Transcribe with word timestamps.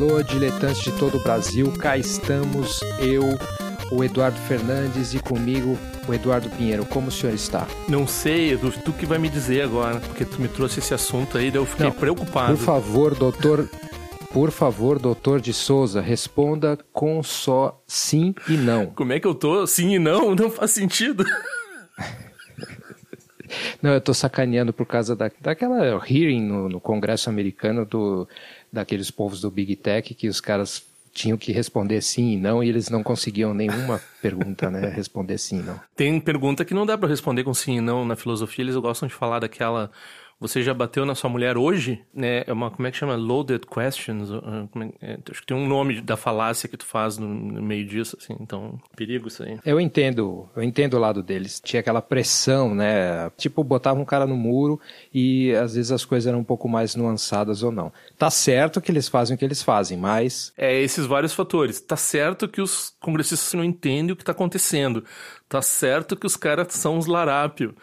alô, 0.00 0.22
diletantes 0.22 0.80
de 0.80 0.92
todo 0.92 1.18
o 1.18 1.20
Brasil. 1.20 1.70
Cá 1.72 1.98
estamos, 1.98 2.80
eu, 2.98 3.22
o 3.92 4.02
Eduardo 4.02 4.38
Fernandes 4.48 5.12
e 5.12 5.18
comigo 5.18 5.78
o 6.08 6.14
Eduardo 6.14 6.48
Pinheiro. 6.48 6.86
Como 6.86 7.08
o 7.08 7.10
senhor 7.10 7.34
está? 7.34 7.66
Não 7.86 8.06
sei, 8.06 8.54
Edu, 8.54 8.72
tu 8.82 8.94
que 8.94 9.04
vai 9.04 9.18
me 9.18 9.28
dizer 9.28 9.60
agora, 9.60 10.00
porque 10.00 10.24
tu 10.24 10.40
me 10.40 10.48
trouxe 10.48 10.78
esse 10.78 10.94
assunto 10.94 11.36
aí, 11.36 11.50
daí 11.50 11.60
eu 11.60 11.66
fiquei 11.66 11.84
Não, 11.84 11.92
preocupado. 11.92 12.56
Por 12.56 12.64
favor, 12.64 13.14
doutor. 13.14 13.68
Por 14.32 14.50
favor, 14.50 14.98
doutor 14.98 15.38
de 15.38 15.52
Souza, 15.52 16.00
responda 16.00 16.78
com 16.92 17.22
só 17.22 17.82
sim 17.86 18.34
e 18.48 18.52
não. 18.52 18.86
Como 18.86 19.12
é 19.12 19.20
que 19.20 19.26
eu 19.26 19.34
tô? 19.34 19.66
Sim 19.66 19.96
e 19.96 19.98
não? 19.98 20.34
Não 20.34 20.48
faz 20.48 20.70
sentido. 20.70 21.24
Não, 23.82 23.92
eu 23.92 24.00
tô 24.00 24.14
sacaneando 24.14 24.72
por 24.72 24.86
causa 24.86 25.16
da, 25.16 25.30
daquela 25.40 26.00
hearing 26.08 26.42
no, 26.42 26.68
no 26.68 26.80
Congresso 26.80 27.28
americano 27.28 27.84
do, 27.84 28.28
daqueles 28.72 29.10
povos 29.10 29.40
do 29.40 29.50
Big 29.50 29.76
Tech 29.76 30.14
que 30.14 30.28
os 30.28 30.40
caras 30.40 30.84
tinham 31.12 31.36
que 31.36 31.52
responder 31.52 32.00
sim 32.02 32.32
e 32.32 32.36
não, 32.36 32.62
e 32.62 32.68
eles 32.68 32.88
não 32.88 33.02
conseguiam 33.02 33.52
nenhuma 33.52 34.00
pergunta, 34.22 34.70
né? 34.70 34.88
Responder 34.88 35.38
sim 35.38 35.58
e 35.60 35.62
não. 35.62 35.80
Tem 35.96 36.20
pergunta 36.20 36.64
que 36.64 36.74
não 36.74 36.86
dá 36.86 36.96
para 36.96 37.08
responder 37.08 37.44
com 37.44 37.52
sim 37.52 37.78
e 37.78 37.80
não 37.80 38.04
na 38.04 38.16
filosofia, 38.16 38.64
eles 38.64 38.76
gostam 38.76 39.08
de 39.08 39.14
falar 39.14 39.40
daquela 39.40 39.90
você 40.40 40.62
já 40.62 40.72
bateu 40.72 41.04
na 41.04 41.14
sua 41.14 41.28
mulher 41.28 41.58
hoje? 41.58 42.02
Né? 42.14 42.44
É 42.46 42.52
uma, 42.52 42.70
como 42.70 42.88
é 42.88 42.90
que 42.90 42.96
chama? 42.96 43.14
Loaded 43.14 43.66
questions? 43.66 44.30
Ah, 44.32 44.66
é, 45.02 45.18
acho 45.30 45.42
que 45.42 45.46
tem 45.46 45.56
um 45.56 45.68
nome 45.68 46.00
da 46.00 46.16
falácia 46.16 46.66
que 46.66 46.78
tu 46.78 46.86
faz 46.86 47.18
no, 47.18 47.28
no, 47.28 47.60
meio 47.60 47.86
disso, 47.86 48.16
assim. 48.18 48.34
Então, 48.40 48.80
perigo 48.96 49.28
isso 49.28 49.42
aí. 49.42 49.58
Eu 49.66 49.78
entendo, 49.78 50.48
eu 50.56 50.62
entendo 50.62 50.94
o 50.94 50.98
lado 50.98 51.22
deles. 51.22 51.60
Tinha 51.62 51.80
aquela 51.80 52.00
pressão, 52.00 52.74
né? 52.74 53.28
Tipo, 53.36 53.62
botava 53.62 54.00
um 54.00 54.04
cara 54.04 54.26
no 54.26 54.34
muro 54.34 54.80
e 55.12 55.52
às 55.56 55.74
vezes 55.74 55.92
as 55.92 56.06
coisas 56.06 56.26
eram 56.26 56.38
um 56.38 56.44
pouco 56.44 56.66
mais 56.66 56.96
nuançadas 56.96 57.62
ou 57.62 57.70
não. 57.70 57.92
Tá 58.16 58.30
certo 58.30 58.80
que 58.80 58.90
eles 58.90 59.08
fazem 59.08 59.36
o 59.36 59.38
que 59.38 59.44
eles 59.44 59.62
fazem, 59.62 59.98
mas... 59.98 60.54
É, 60.56 60.80
esses 60.80 61.04
vários 61.04 61.34
fatores. 61.34 61.82
Tá 61.82 61.96
certo 61.96 62.48
que 62.48 62.62
os 62.62 62.94
congressistas 62.98 63.52
não 63.52 63.62
entendem 63.62 64.12
o 64.12 64.16
que 64.16 64.24
tá 64.24 64.32
acontecendo. 64.32 65.04
Tá 65.46 65.60
certo 65.60 66.16
que 66.16 66.26
os 66.26 66.36
caras 66.36 66.68
são 66.70 66.96
uns 66.96 67.04
larápio. 67.04 67.74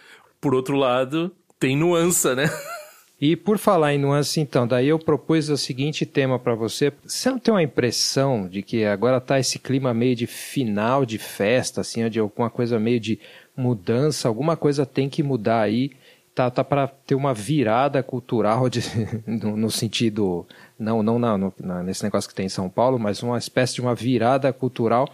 Por 0.41 0.55
outro 0.55 0.75
lado, 0.75 1.31
tem 1.59 1.75
nuance, 1.75 2.33
né? 2.35 2.49
E 3.19 3.35
por 3.35 3.57
falar 3.57 3.95
em 3.95 3.97
nuance, 3.97 4.39
então, 4.39 4.67
daí 4.67 4.89
eu 4.89 4.99
propus 4.99 5.49
o 5.49 5.57
seguinte 5.57 6.05
tema 6.05 6.37
para 6.37 6.53
você. 6.53 6.93
Você 7.03 7.31
não 7.31 7.39
tem 7.39 7.51
uma 7.51 7.63
impressão 7.63 8.47
de 8.47 8.61
que 8.61 8.85
agora 8.85 9.19
tá 9.19 9.39
esse 9.39 9.57
clima 9.57 9.91
meio 9.91 10.15
de 10.15 10.27
final 10.27 11.03
de 11.03 11.17
festa, 11.17 11.81
assim, 11.81 12.07
de 12.09 12.19
alguma 12.19 12.51
coisa 12.51 12.79
meio 12.79 12.99
de 12.99 13.19
mudança, 13.55 14.27
alguma 14.27 14.55
coisa 14.55 14.85
tem 14.85 15.09
que 15.09 15.23
mudar 15.23 15.61
aí. 15.61 15.91
Tá, 16.35 16.51
tá 16.51 16.63
para 16.63 16.87
ter 16.87 17.15
uma 17.15 17.33
virada 17.33 18.03
cultural 18.03 18.69
de, 18.69 18.81
no, 19.25 19.57
no 19.57 19.71
sentido, 19.71 20.45
não, 20.77 21.01
não 21.01 21.17
na, 21.17 21.35
no, 21.35 21.51
nesse 21.83 22.03
negócio 22.03 22.29
que 22.29 22.35
tem 22.35 22.45
em 22.45 22.49
São 22.49 22.69
Paulo, 22.69 22.99
mas 22.99 23.23
uma 23.23 23.39
espécie 23.39 23.73
de 23.73 23.81
uma 23.81 23.95
virada 23.95 24.53
cultural 24.53 25.09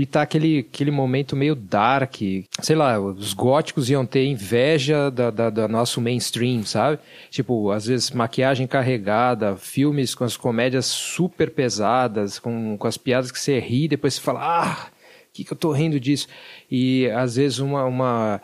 e 0.00 0.06
tá 0.06 0.22
aquele, 0.22 0.60
aquele 0.60 0.90
momento 0.90 1.36
meio 1.36 1.54
dark. 1.54 2.16
Sei 2.60 2.76
lá, 2.76 2.98
os 2.98 3.32
góticos 3.32 3.90
iam 3.90 4.06
ter 4.06 4.24
inveja 4.24 5.10
da, 5.10 5.30
da, 5.30 5.50
da, 5.50 5.68
nosso 5.68 6.00
mainstream, 6.00 6.64
sabe? 6.64 6.98
Tipo, 7.30 7.70
às 7.70 7.86
vezes 7.86 8.10
maquiagem 8.10 8.66
carregada, 8.66 9.56
filmes 9.56 10.14
com 10.14 10.24
as 10.24 10.36
comédias 10.36 10.86
super 10.86 11.50
pesadas, 11.50 12.38
com, 12.38 12.76
com 12.76 12.86
as 12.86 12.96
piadas 12.96 13.30
que 13.30 13.38
você 13.38 13.58
ri, 13.58 13.88
depois 13.88 14.14
você 14.14 14.20
fala, 14.20 14.40
ah, 14.40 14.90
que, 15.38 15.44
que 15.44 15.52
eu 15.52 15.56
tô 15.56 15.70
rindo 15.72 16.00
disso? 16.00 16.26
E 16.70 17.08
às 17.10 17.36
vezes 17.36 17.58
uma. 17.60 17.84
uma 17.84 18.40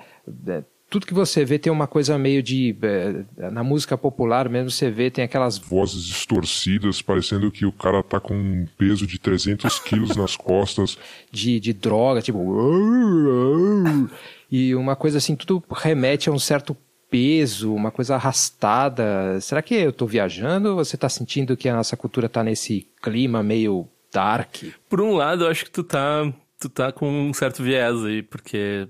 tudo 0.91 1.07
que 1.07 1.15
você 1.15 1.45
vê 1.45 1.59
tem 1.59 1.73
uma 1.73 1.87
coisa 1.87 2.17
meio 2.19 2.43
de. 2.43 2.77
Eh, 2.83 3.51
na 3.51 3.65
música 3.65 3.99
popular 3.99 4.49
mesmo, 4.49 4.71
você 4.71 4.91
vê, 4.91 5.11
tem 5.11 5.25
aquelas. 5.25 5.59
Vozes 5.59 6.05
distorcidas, 6.05 7.03
parecendo 7.03 7.51
que 7.51 7.67
o 7.67 7.73
cara 7.73 8.03
tá 8.03 8.21
com 8.21 8.35
um 8.35 8.67
peso 8.79 9.07
de 9.07 9.19
300 9.19 9.79
quilos 9.81 10.17
nas 10.17 10.37
costas. 10.37 10.97
De, 11.33 11.59
de 11.59 11.73
droga, 11.73 12.23
tipo. 12.23 12.39
E 14.51 14.73
uma 14.73 14.95
coisa 14.95 15.19
assim, 15.19 15.35
tudo 15.35 15.65
remete 15.69 16.29
a 16.29 16.33
um 16.33 16.39
certo 16.39 16.77
peso, 17.11 17.75
uma 17.75 17.91
coisa 17.91 18.15
arrastada. 18.15 19.41
Será 19.41 19.61
que 19.61 19.75
eu 19.75 19.93
tô 19.93 20.07
viajando 20.07 20.71
ou 20.71 20.77
você 20.77 20.97
tá 20.97 21.09
sentindo 21.09 21.57
que 21.57 21.69
a 21.69 21.75
nossa 21.75 21.97
cultura 21.97 22.29
tá 22.29 22.45
nesse 22.45 22.87
clima 23.03 23.43
meio 23.43 23.89
dark? 24.13 24.63
Por 24.89 25.01
um 25.01 25.15
lado, 25.15 25.45
eu 25.45 25.49
acho 25.49 25.65
que 25.65 25.71
tu 25.71 25.83
tá, 25.83 26.33
tu 26.61 26.69
tá 26.69 26.93
com 26.93 27.09
um 27.09 27.35
certo 27.35 27.65
viés 27.65 28.05
aí, 28.05 28.23
porque 28.23 28.89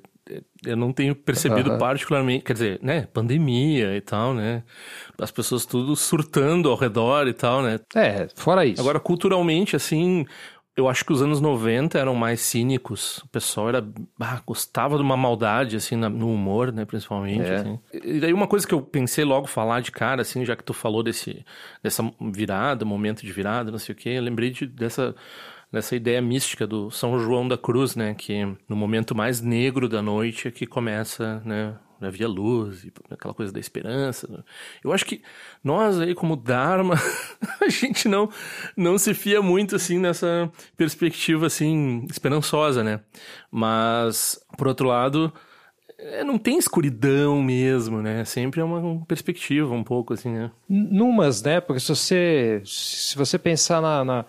eu 0.64 0.76
não 0.76 0.92
tenho 0.92 1.14
percebido 1.14 1.72
uhum. 1.72 1.78
particularmente, 1.78 2.44
quer 2.44 2.54
dizer, 2.54 2.78
né, 2.82 3.06
pandemia 3.12 3.96
e 3.96 4.00
tal, 4.00 4.32
né? 4.32 4.62
As 5.18 5.30
pessoas 5.30 5.66
tudo 5.66 5.94
surtando 5.94 6.70
ao 6.70 6.76
redor 6.76 7.28
e 7.28 7.34
tal, 7.34 7.62
né? 7.62 7.78
É, 7.94 8.28
fora 8.34 8.64
isso. 8.64 8.80
Agora, 8.80 8.98
culturalmente, 8.98 9.76
assim, 9.76 10.24
eu 10.76 10.88
acho 10.88 11.04
que 11.04 11.12
os 11.12 11.22
anos 11.22 11.40
90 11.40 11.98
eram 11.98 12.14
mais 12.14 12.40
cínicos. 12.40 13.18
O 13.18 13.28
pessoal 13.28 13.68
era. 13.68 13.86
Ah, 14.18 14.40
gostava 14.44 14.96
de 14.96 15.02
uma 15.02 15.16
maldade, 15.16 15.76
assim, 15.76 15.94
no 15.94 16.32
humor, 16.32 16.72
né? 16.72 16.84
Principalmente. 16.84 17.44
É. 17.44 17.56
Assim. 17.56 17.78
E 17.92 18.18
daí 18.18 18.32
uma 18.32 18.48
coisa 18.48 18.66
que 18.66 18.74
eu 18.74 18.82
pensei 18.82 19.24
logo 19.24 19.46
falar 19.46 19.80
de 19.80 19.92
cara, 19.92 20.22
assim, 20.22 20.44
já 20.44 20.56
que 20.56 20.64
tu 20.64 20.72
falou 20.72 21.02
desse, 21.02 21.44
dessa 21.82 22.02
virada, 22.32 22.84
momento 22.84 23.22
de 23.22 23.32
virada, 23.32 23.70
não 23.70 23.78
sei 23.78 23.94
o 23.94 23.96
quê, 23.96 24.10
eu 24.10 24.22
lembrei 24.22 24.50
de, 24.50 24.66
dessa 24.66 25.14
nessa 25.74 25.96
ideia 25.96 26.22
mística 26.22 26.68
do 26.68 26.88
São 26.88 27.18
João 27.18 27.48
da 27.48 27.58
Cruz, 27.58 27.96
né? 27.96 28.14
Que 28.14 28.44
no 28.68 28.76
momento 28.76 29.12
mais 29.12 29.40
negro 29.40 29.88
da 29.88 30.00
noite 30.00 30.46
é 30.46 30.50
que 30.52 30.66
começa, 30.66 31.42
né? 31.44 31.74
Havia 32.00 32.28
luz, 32.28 32.86
aquela 33.10 33.34
coisa 33.34 33.52
da 33.52 33.58
esperança. 33.58 34.44
Eu 34.84 34.92
acho 34.92 35.04
que 35.04 35.22
nós 35.64 35.98
aí, 35.98 36.14
como 36.14 36.36
Dharma, 36.36 36.94
a 37.60 37.68
gente 37.68 38.08
não, 38.08 38.30
não 38.76 38.98
se 38.98 39.14
fia 39.14 39.42
muito, 39.42 39.74
assim, 39.74 39.98
nessa 39.98 40.50
perspectiva, 40.76 41.46
assim, 41.46 42.06
esperançosa, 42.08 42.84
né? 42.84 43.00
Mas, 43.50 44.38
por 44.56 44.68
outro 44.68 44.86
lado, 44.86 45.32
é, 45.98 46.22
não 46.22 46.38
tem 46.38 46.56
escuridão 46.56 47.42
mesmo, 47.42 48.00
né? 48.00 48.24
Sempre 48.24 48.60
é 48.60 48.64
uma 48.64 49.04
perspectiva 49.06 49.74
um 49.74 49.82
pouco, 49.82 50.12
assim, 50.12 50.30
né? 50.30 50.52
Numas, 50.68 51.42
né? 51.42 51.60
Porque 51.60 51.80
se 51.80 51.88
você, 51.88 52.62
se 52.64 53.16
você 53.16 53.38
pensar 53.38 53.80
na, 53.80 54.04
na 54.04 54.24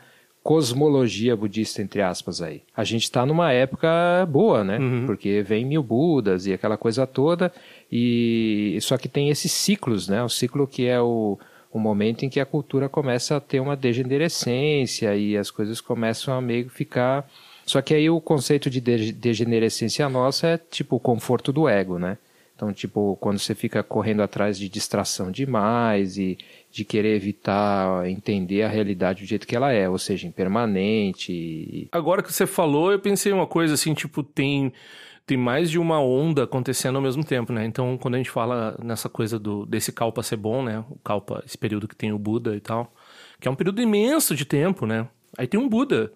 cosmologia 0.45 1.35
budista, 1.35 1.81
entre 1.81 2.03
aspas, 2.03 2.39
aí. 2.39 2.61
A 2.77 2.83
gente 2.83 3.01
está 3.01 3.25
numa 3.25 3.51
época 3.51 3.89
boa, 4.29 4.63
né? 4.63 4.77
Uhum. 4.77 5.07
Porque 5.07 5.41
vem 5.41 5.65
mil 5.65 5.81
Budas 5.81 6.45
e 6.45 6.53
aquela 6.53 6.77
coisa 6.77 7.07
toda, 7.07 7.51
e 7.91 8.77
só 8.79 8.95
que 8.95 9.09
tem 9.09 9.29
esses 9.29 9.51
ciclos, 9.51 10.07
né? 10.07 10.21
O 10.21 10.29
ciclo 10.29 10.67
que 10.67 10.85
é 10.85 11.01
o, 11.01 11.39
o 11.73 11.79
momento 11.79 12.25
em 12.25 12.29
que 12.29 12.39
a 12.39 12.45
cultura 12.45 12.87
começa 12.87 13.35
a 13.35 13.39
ter 13.39 13.59
uma 13.59 13.75
degenerescência 13.75 15.15
e 15.15 15.35
as 15.35 15.49
coisas 15.49 15.81
começam 15.81 16.31
a 16.31 16.39
meio 16.39 16.69
ficar. 16.69 17.27
Só 17.65 17.81
que 17.81 17.95
aí 17.95 18.07
o 18.07 18.21
conceito 18.21 18.69
de 18.69 18.79
degenerescência 18.79 20.07
nossa 20.07 20.45
é 20.49 20.57
tipo 20.59 20.97
o 20.97 20.99
conforto 20.99 21.51
do 21.51 21.67
ego, 21.67 21.97
né? 21.97 22.19
Então, 22.55 22.71
tipo, 22.71 23.17
quando 23.19 23.37
você 23.37 23.53
fica 23.53 23.83
correndo 23.83 24.21
atrás 24.21 24.57
de 24.57 24.69
distração 24.69 25.29
demais 25.29 26.17
e 26.17 26.37
de 26.75 26.83
querer 26.83 27.15
evitar 27.15 28.05
entender 28.05 28.63
a 28.63 28.67
realidade 28.67 29.23
do 29.23 29.25
jeito 29.25 29.47
que 29.47 29.55
ela 29.55 29.71
é, 29.71 29.87
ou 29.87 29.97
seja, 29.97 30.27
impermanente. 30.27 31.87
Agora 31.89 32.21
que 32.21 32.33
você 32.33 32.45
falou, 32.45 32.91
eu 32.91 32.99
pensei 32.99 33.31
uma 33.31 33.47
coisa 33.47 33.75
assim, 33.75 33.93
tipo, 33.93 34.21
tem 34.21 34.73
tem 35.25 35.37
mais 35.37 35.71
de 35.71 35.79
uma 35.79 36.01
onda 36.01 36.43
acontecendo 36.43 36.97
ao 36.97 37.01
mesmo 37.01 37.23
tempo, 37.23 37.53
né? 37.53 37.65
Então, 37.65 37.97
quando 37.97 38.15
a 38.15 38.17
gente 38.17 38.29
fala 38.29 38.77
nessa 38.83 39.07
coisa 39.07 39.39
do 39.39 39.65
desse 39.65 39.93
kalpa 39.93 40.21
ser 40.21 40.35
bom, 40.35 40.61
né? 40.61 40.83
O 40.89 40.99
kalpa, 41.01 41.41
esse 41.45 41.57
período 41.57 41.87
que 41.87 41.95
tem 41.95 42.11
o 42.11 42.19
Buda 42.19 42.53
e 42.53 42.59
tal, 42.59 42.93
que 43.39 43.47
é 43.47 43.51
um 43.51 43.55
período 43.55 43.81
imenso 43.81 44.35
de 44.35 44.43
tempo, 44.43 44.85
né? 44.85 45.07
Aí 45.37 45.47
tem 45.47 45.57
um 45.57 45.69
Buda, 45.69 46.11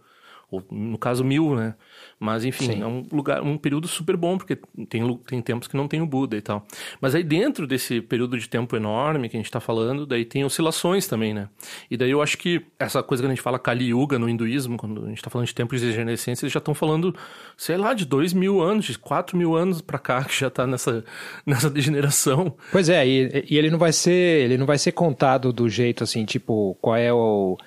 ou 0.51 0.61
no 0.69 0.97
caso 0.97 1.23
mil, 1.23 1.55
né? 1.55 1.73
Mas, 2.19 2.43
enfim, 2.43 2.73
Sim. 2.73 2.81
é 2.81 2.85
um 2.85 3.05
lugar, 3.11 3.41
um 3.41 3.57
período 3.57 3.87
super 3.87 4.17
bom, 4.17 4.37
porque 4.37 4.57
tem, 4.89 5.17
tem 5.25 5.41
tempos 5.41 5.67
que 5.69 5.77
não 5.77 5.87
tem 5.87 6.01
o 6.01 6.05
Buda 6.05 6.35
e 6.35 6.41
tal. 6.41 6.65
Mas 6.99 7.15
aí 7.15 7.23
dentro 7.23 7.65
desse 7.65 8.01
período 8.01 8.37
de 8.37 8.49
tempo 8.49 8.75
enorme 8.75 9.29
que 9.29 9.37
a 9.37 9.39
gente 9.39 9.45
está 9.45 9.61
falando, 9.61 10.05
daí 10.05 10.25
tem 10.25 10.43
oscilações 10.43 11.07
também, 11.07 11.33
né? 11.33 11.47
E 11.89 11.95
daí 11.95 12.11
eu 12.11 12.21
acho 12.21 12.37
que 12.37 12.61
essa 12.77 13.01
coisa 13.01 13.23
que 13.23 13.27
a 13.27 13.29
gente 13.29 13.41
fala 13.41 13.57
Kali 13.57 13.85
Yuga 13.85 14.19
no 14.19 14.27
hinduísmo, 14.27 14.75
quando 14.75 15.05
a 15.05 15.07
gente 15.07 15.17
está 15.17 15.29
falando 15.29 15.47
de 15.47 15.55
tempos 15.55 15.79
de 15.79 15.87
regenerescência, 15.87 16.43
eles 16.45 16.53
já 16.53 16.57
estão 16.57 16.73
falando, 16.73 17.15
sei 17.55 17.77
lá, 17.77 17.93
de 17.93 18.05
dois 18.05 18.33
mil 18.33 18.61
anos, 18.61 18.85
de 18.85 18.97
quatro 18.97 19.37
mil 19.37 19.55
anos 19.55 19.81
para 19.81 19.97
cá, 19.97 20.23
que 20.25 20.37
já 20.37 20.47
está 20.47 20.67
nessa, 20.67 21.05
nessa 21.45 21.69
degeneração. 21.69 22.53
Pois 22.71 22.89
é, 22.89 23.07
e, 23.07 23.45
e, 23.49 23.57
ele 23.57 23.69
não 23.69 23.79
vai 23.79 23.93
ser, 23.93 24.43
ele 24.43 24.57
não 24.57 24.65
vai 24.65 24.77
ser 24.77 24.91
contado 24.91 25.53
do 25.53 25.69
jeito 25.69 26.03
assim, 26.03 26.25
tipo, 26.25 26.77
qual 26.81 26.97
é 26.97 27.13
o, 27.13 27.57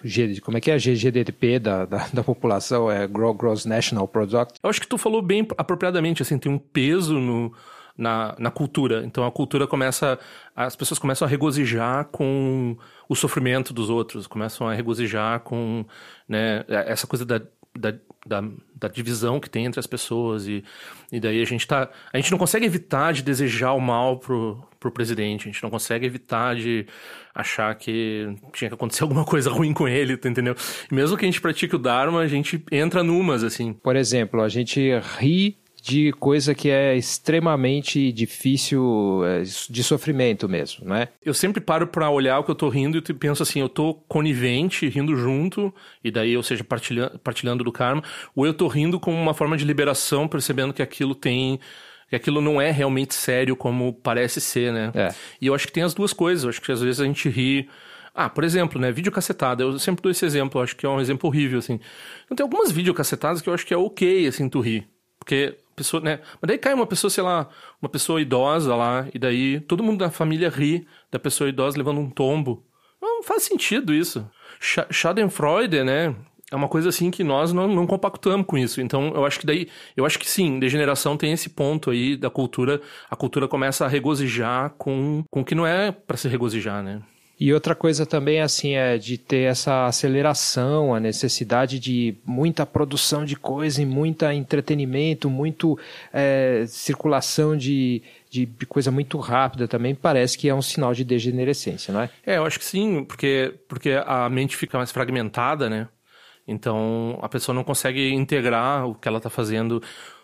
como 0.42 0.58
é 0.58 0.60
que 0.60 0.70
é 0.70 0.74
a 0.74 0.78
GDP 0.78 1.58
da, 1.58 1.86
da, 1.86 2.08
da 2.12 2.22
população, 2.22 2.90
é 2.90 3.06
Gross 3.06 3.64
National 3.64 4.06
Product, 4.06 4.41
eu 4.62 4.70
acho 4.70 4.80
que 4.80 4.86
tu 4.86 4.98
falou 4.98 5.22
bem 5.22 5.46
apropriadamente, 5.56 6.22
assim, 6.22 6.38
tem 6.38 6.50
um 6.50 6.58
peso 6.58 7.18
no, 7.18 7.52
na, 7.96 8.34
na 8.38 8.50
cultura. 8.50 9.02
Então 9.04 9.24
a 9.24 9.32
cultura 9.32 9.66
começa. 9.66 10.18
As 10.54 10.76
pessoas 10.76 10.98
começam 10.98 11.26
a 11.26 11.30
regozijar 11.30 12.06
com 12.06 12.76
o 13.08 13.14
sofrimento 13.14 13.72
dos 13.72 13.90
outros, 13.90 14.26
começam 14.26 14.68
a 14.68 14.74
regozijar 14.74 15.40
com 15.40 15.84
né, 16.28 16.64
essa 16.68 17.06
coisa 17.06 17.24
da 17.24 17.40
da, 17.78 17.94
da, 18.26 18.42
da, 18.74 18.88
divisão 18.88 19.40
que 19.40 19.50
tem 19.50 19.64
entre 19.64 19.80
as 19.80 19.86
pessoas 19.86 20.46
e, 20.46 20.62
e 21.10 21.18
daí 21.18 21.40
a 21.40 21.44
gente 21.44 21.66
tá 21.66 21.90
a 22.12 22.16
gente 22.16 22.30
não 22.30 22.38
consegue 22.38 22.64
evitar 22.64 23.12
de 23.12 23.22
desejar 23.22 23.72
o 23.72 23.80
mal 23.80 24.18
pro, 24.18 24.62
pro 24.78 24.92
presidente 24.92 25.48
a 25.48 25.52
gente 25.52 25.62
não 25.62 25.70
consegue 25.70 26.06
evitar 26.06 26.54
de 26.54 26.86
achar 27.34 27.74
que 27.74 28.34
tinha 28.52 28.68
que 28.68 28.74
acontecer 28.74 29.02
alguma 29.04 29.24
coisa 29.24 29.50
ruim 29.50 29.72
com 29.72 29.88
ele 29.88 30.14
entendeu? 30.14 30.54
E 30.90 30.94
mesmo 30.94 31.16
que 31.16 31.24
a 31.24 31.28
gente 31.28 31.40
pratique 31.40 31.74
o 31.74 31.78
dharma 31.78 32.20
a 32.20 32.28
gente 32.28 32.64
entra 32.70 33.02
numas 33.02 33.42
assim. 33.42 33.72
Por 33.72 33.96
exemplo 33.96 34.40
a 34.40 34.48
gente 34.48 34.80
ri 35.18 35.61
de 35.82 36.12
coisa 36.12 36.54
que 36.54 36.70
é 36.70 36.96
extremamente 36.96 38.12
difícil, 38.12 39.22
é, 39.24 39.42
de 39.42 39.82
sofrimento 39.82 40.48
mesmo, 40.48 40.86
né? 40.86 41.08
Eu 41.20 41.34
sempre 41.34 41.60
paro 41.60 41.88
para 41.88 42.08
olhar 42.08 42.38
o 42.38 42.44
que 42.44 42.52
eu 42.52 42.54
tô 42.54 42.68
rindo 42.68 42.98
e 42.98 43.12
penso 43.12 43.42
assim, 43.42 43.58
eu 43.58 43.68
tô 43.68 43.94
conivente, 44.06 44.88
rindo 44.88 45.16
junto, 45.16 45.74
e 46.04 46.08
daí, 46.08 46.36
ou 46.36 46.42
seja, 46.44 46.62
partilhando, 46.62 47.18
partilhando 47.18 47.64
do 47.64 47.72
karma, 47.72 48.00
ou 48.32 48.46
eu 48.46 48.54
tô 48.54 48.68
rindo 48.68 49.00
como 49.00 49.20
uma 49.20 49.34
forma 49.34 49.56
de 49.56 49.64
liberação, 49.64 50.28
percebendo 50.28 50.72
que 50.72 50.82
aquilo 50.82 51.16
tem 51.16 51.58
que 52.08 52.14
aquilo 52.14 52.40
não 52.40 52.60
é 52.60 52.70
realmente 52.70 53.14
sério 53.14 53.56
como 53.56 53.92
parece 53.92 54.40
ser, 54.40 54.72
né? 54.72 54.92
É. 54.94 55.08
E 55.40 55.48
eu 55.48 55.54
acho 55.54 55.66
que 55.66 55.72
tem 55.72 55.82
as 55.82 55.94
duas 55.94 56.12
coisas, 56.12 56.44
eu 56.44 56.50
acho 56.50 56.60
que 56.60 56.70
às 56.70 56.80
vezes 56.80 57.00
a 57.00 57.04
gente 57.04 57.28
ri 57.28 57.68
ah, 58.14 58.28
por 58.28 58.44
exemplo, 58.44 58.78
né, 58.78 58.92
vídeo 58.92 59.10
cacetada. 59.10 59.62
Eu 59.62 59.78
sempre 59.78 60.02
dou 60.02 60.12
esse 60.12 60.24
exemplo, 60.24 60.60
eu 60.60 60.64
acho 60.64 60.76
que 60.76 60.84
é 60.84 60.88
um 60.88 61.00
exemplo 61.00 61.28
horrível, 61.28 61.58
assim. 61.58 61.80
Então, 62.26 62.36
tem 62.36 62.44
algumas 62.44 62.70
videocacetadas 62.70 63.40
que 63.40 63.48
eu 63.48 63.54
acho 63.54 63.66
que 63.66 63.72
é 63.72 63.76
ok, 63.76 64.26
assim, 64.26 64.50
tu 64.50 64.60
rir. 64.60 64.86
Porque 65.18 65.56
pessoa, 65.74 66.02
né? 66.02 66.20
Mas 66.40 66.48
daí 66.48 66.58
cai 66.58 66.74
uma 66.74 66.86
pessoa, 66.86 67.10
sei 67.10 67.22
lá, 67.22 67.48
uma 67.80 67.88
pessoa 67.88 68.20
idosa 68.20 68.74
lá, 68.74 69.06
e 69.12 69.18
daí 69.18 69.60
todo 69.60 69.82
mundo 69.82 69.98
da 69.98 70.10
família 70.10 70.48
ri 70.48 70.86
da 71.10 71.18
pessoa 71.18 71.48
idosa 71.48 71.78
levando 71.78 72.00
um 72.00 72.10
tombo. 72.10 72.64
Não 73.00 73.22
faz 73.22 73.42
sentido 73.42 73.92
isso. 73.92 74.28
Schadenfreude, 74.90 75.82
né? 75.82 76.14
É 76.50 76.56
uma 76.56 76.68
coisa 76.68 76.90
assim 76.90 77.10
que 77.10 77.24
nós 77.24 77.52
não, 77.52 77.66
não 77.66 77.86
compactamos 77.86 78.46
com 78.46 78.58
isso. 78.58 78.80
Então, 78.80 79.12
eu 79.14 79.24
acho 79.24 79.40
que 79.40 79.46
daí, 79.46 79.68
eu 79.96 80.04
acho 80.04 80.18
que 80.18 80.28
sim, 80.28 80.58
degeneração 80.58 81.16
tem 81.16 81.32
esse 81.32 81.48
ponto 81.48 81.90
aí 81.90 82.14
da 82.14 82.28
cultura. 82.28 82.80
A 83.10 83.16
cultura 83.16 83.48
começa 83.48 83.86
a 83.86 83.88
regozijar 83.88 84.70
com, 84.76 85.24
com 85.30 85.40
o 85.40 85.44
que 85.44 85.54
não 85.54 85.66
é 85.66 85.90
para 85.90 86.16
se 86.16 86.28
regozijar, 86.28 86.82
né? 86.82 87.00
E 87.44 87.52
outra 87.52 87.74
coisa 87.74 88.06
também, 88.06 88.40
assim, 88.40 88.74
é 88.76 88.96
de 88.96 89.18
ter 89.18 89.50
essa 89.50 89.86
aceleração, 89.86 90.94
a 90.94 91.00
necessidade 91.00 91.80
de 91.80 92.14
muita 92.24 92.64
produção 92.64 93.24
de 93.24 93.34
coisa 93.34 93.82
e 93.82 93.84
muita 93.84 94.32
entretenimento, 94.32 95.28
muito 95.28 95.76
é, 96.12 96.64
circulação 96.68 97.56
de, 97.56 98.00
de 98.30 98.46
coisa 98.68 98.92
muito 98.92 99.18
rápida 99.18 99.66
também, 99.66 99.92
parece 99.92 100.38
que 100.38 100.48
é 100.48 100.54
um 100.54 100.62
sinal 100.62 100.94
de 100.94 101.02
degenerescência, 101.02 101.92
não 101.92 102.02
é? 102.02 102.10
É, 102.24 102.36
eu 102.36 102.46
acho 102.46 102.60
que 102.60 102.64
sim, 102.64 103.02
porque, 103.02 103.52
porque 103.66 104.00
a 104.06 104.28
mente 104.28 104.56
fica 104.56 104.78
mais 104.78 104.92
fragmentada, 104.92 105.68
né? 105.68 105.88
Então 106.46 107.18
a 107.20 107.28
pessoa 107.28 107.52
não 107.52 107.64
consegue 107.64 108.12
integrar 108.12 108.86
o 108.86 108.94
que 108.94 109.08
ela 109.08 109.16
está 109.16 109.28
fazendo. 109.28 109.82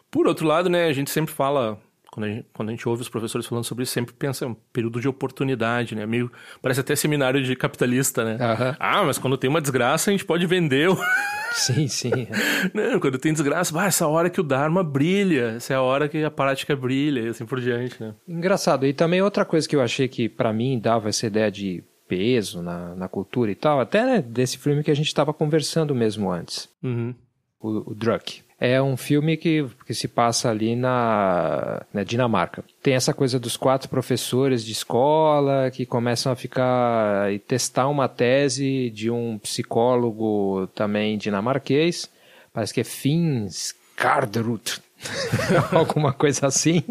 Por 0.08 0.28
outro 0.28 0.46
lado, 0.46 0.68
né, 0.68 0.86
a 0.86 0.92
gente 0.92 1.10
sempre 1.10 1.34
fala 1.34 1.82
quando 2.18 2.24
a, 2.24 2.28
gente, 2.28 2.46
quando 2.52 2.68
a 2.68 2.72
gente 2.72 2.88
ouve 2.88 3.02
os 3.02 3.08
professores 3.08 3.46
falando 3.46 3.64
sobre 3.64 3.84
isso, 3.84 3.92
sempre 3.92 4.12
pensa 4.12 4.44
é 4.44 4.48
um 4.48 4.54
período 4.54 5.00
de 5.00 5.06
oportunidade, 5.06 5.94
né? 5.94 6.04
Meio, 6.04 6.30
parece 6.60 6.80
até 6.80 6.96
seminário 6.96 7.42
de 7.42 7.54
capitalista, 7.54 8.24
né? 8.24 8.32
Uhum. 8.32 8.74
Ah, 8.78 9.04
mas 9.04 9.18
quando 9.18 9.38
tem 9.38 9.48
uma 9.48 9.60
desgraça, 9.60 10.10
a 10.10 10.12
gente 10.12 10.24
pode 10.24 10.44
vender. 10.46 10.90
O... 10.90 10.98
Sim, 11.52 11.88
sim. 11.88 12.28
Não, 12.74 13.00
quando 13.00 13.18
tem 13.18 13.32
desgraça, 13.32 13.80
ah, 13.80 13.86
essa 13.86 14.06
hora 14.06 14.28
que 14.28 14.40
o 14.40 14.44
Dharma 14.44 14.84
brilha, 14.84 15.54
essa 15.56 15.72
é 15.72 15.76
a 15.76 15.82
hora 15.82 16.06
que 16.06 16.22
a 16.22 16.30
prática 16.30 16.76
brilha, 16.76 17.20
e 17.20 17.28
assim 17.28 17.46
por 17.46 17.58
diante, 17.58 18.00
né? 18.02 18.14
Engraçado. 18.28 18.84
E 18.84 18.92
também 18.92 19.22
outra 19.22 19.44
coisa 19.44 19.66
que 19.66 19.74
eu 19.74 19.80
achei 19.80 20.08
que, 20.08 20.28
para 20.28 20.52
mim, 20.52 20.78
dava 20.78 21.08
essa 21.08 21.26
ideia 21.26 21.50
de 21.50 21.82
peso 22.06 22.62
na, 22.62 22.94
na 22.94 23.08
cultura 23.08 23.50
e 23.50 23.54
tal, 23.54 23.80
até 23.80 24.04
né, 24.04 24.22
desse 24.22 24.58
filme 24.58 24.82
que 24.82 24.90
a 24.90 24.94
gente 24.94 25.06
estava 25.06 25.32
conversando 25.32 25.94
mesmo 25.94 26.30
antes. 26.30 26.68
Uhum. 26.82 27.14
O, 27.60 27.90
o 27.90 27.94
Druck 27.94 28.42
é 28.60 28.82
um 28.82 28.96
filme 28.96 29.36
que, 29.36 29.64
que 29.86 29.94
se 29.94 30.08
passa 30.08 30.50
ali 30.50 30.74
na, 30.74 31.82
na, 31.92 32.02
Dinamarca. 32.02 32.64
Tem 32.82 32.94
essa 32.94 33.14
coisa 33.14 33.38
dos 33.38 33.56
quatro 33.56 33.88
professores 33.88 34.64
de 34.64 34.72
escola 34.72 35.70
que 35.70 35.86
começam 35.86 36.32
a 36.32 36.36
ficar 36.36 37.32
e 37.32 37.38
testar 37.38 37.86
uma 37.86 38.08
tese 38.08 38.90
de 38.90 39.10
um 39.10 39.38
psicólogo 39.38 40.68
também 40.74 41.16
dinamarquês, 41.16 42.10
parece 42.52 42.74
que 42.74 42.80
é 42.80 42.84
Fins 42.84 43.74
Karderut, 43.94 44.80
alguma 45.70 46.12
coisa 46.12 46.48
assim. 46.48 46.82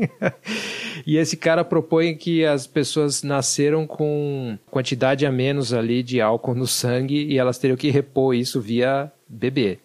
e 1.06 1.18
esse 1.18 1.36
cara 1.36 1.66
propõe 1.66 2.16
que 2.16 2.46
as 2.46 2.66
pessoas 2.66 3.24
nasceram 3.24 3.86
com 3.86 4.58
quantidade 4.72 5.26
a 5.26 5.32
menos 5.32 5.74
ali 5.74 6.02
de 6.02 6.22
álcool 6.22 6.56
no 6.56 6.68
sangue 6.68 7.26
e 7.26 7.38
elas 7.38 7.58
teriam 7.58 7.76
que 7.76 7.90
repor 7.90 8.34
isso 8.34 8.62
via 8.62 9.12
bebê. 9.28 9.80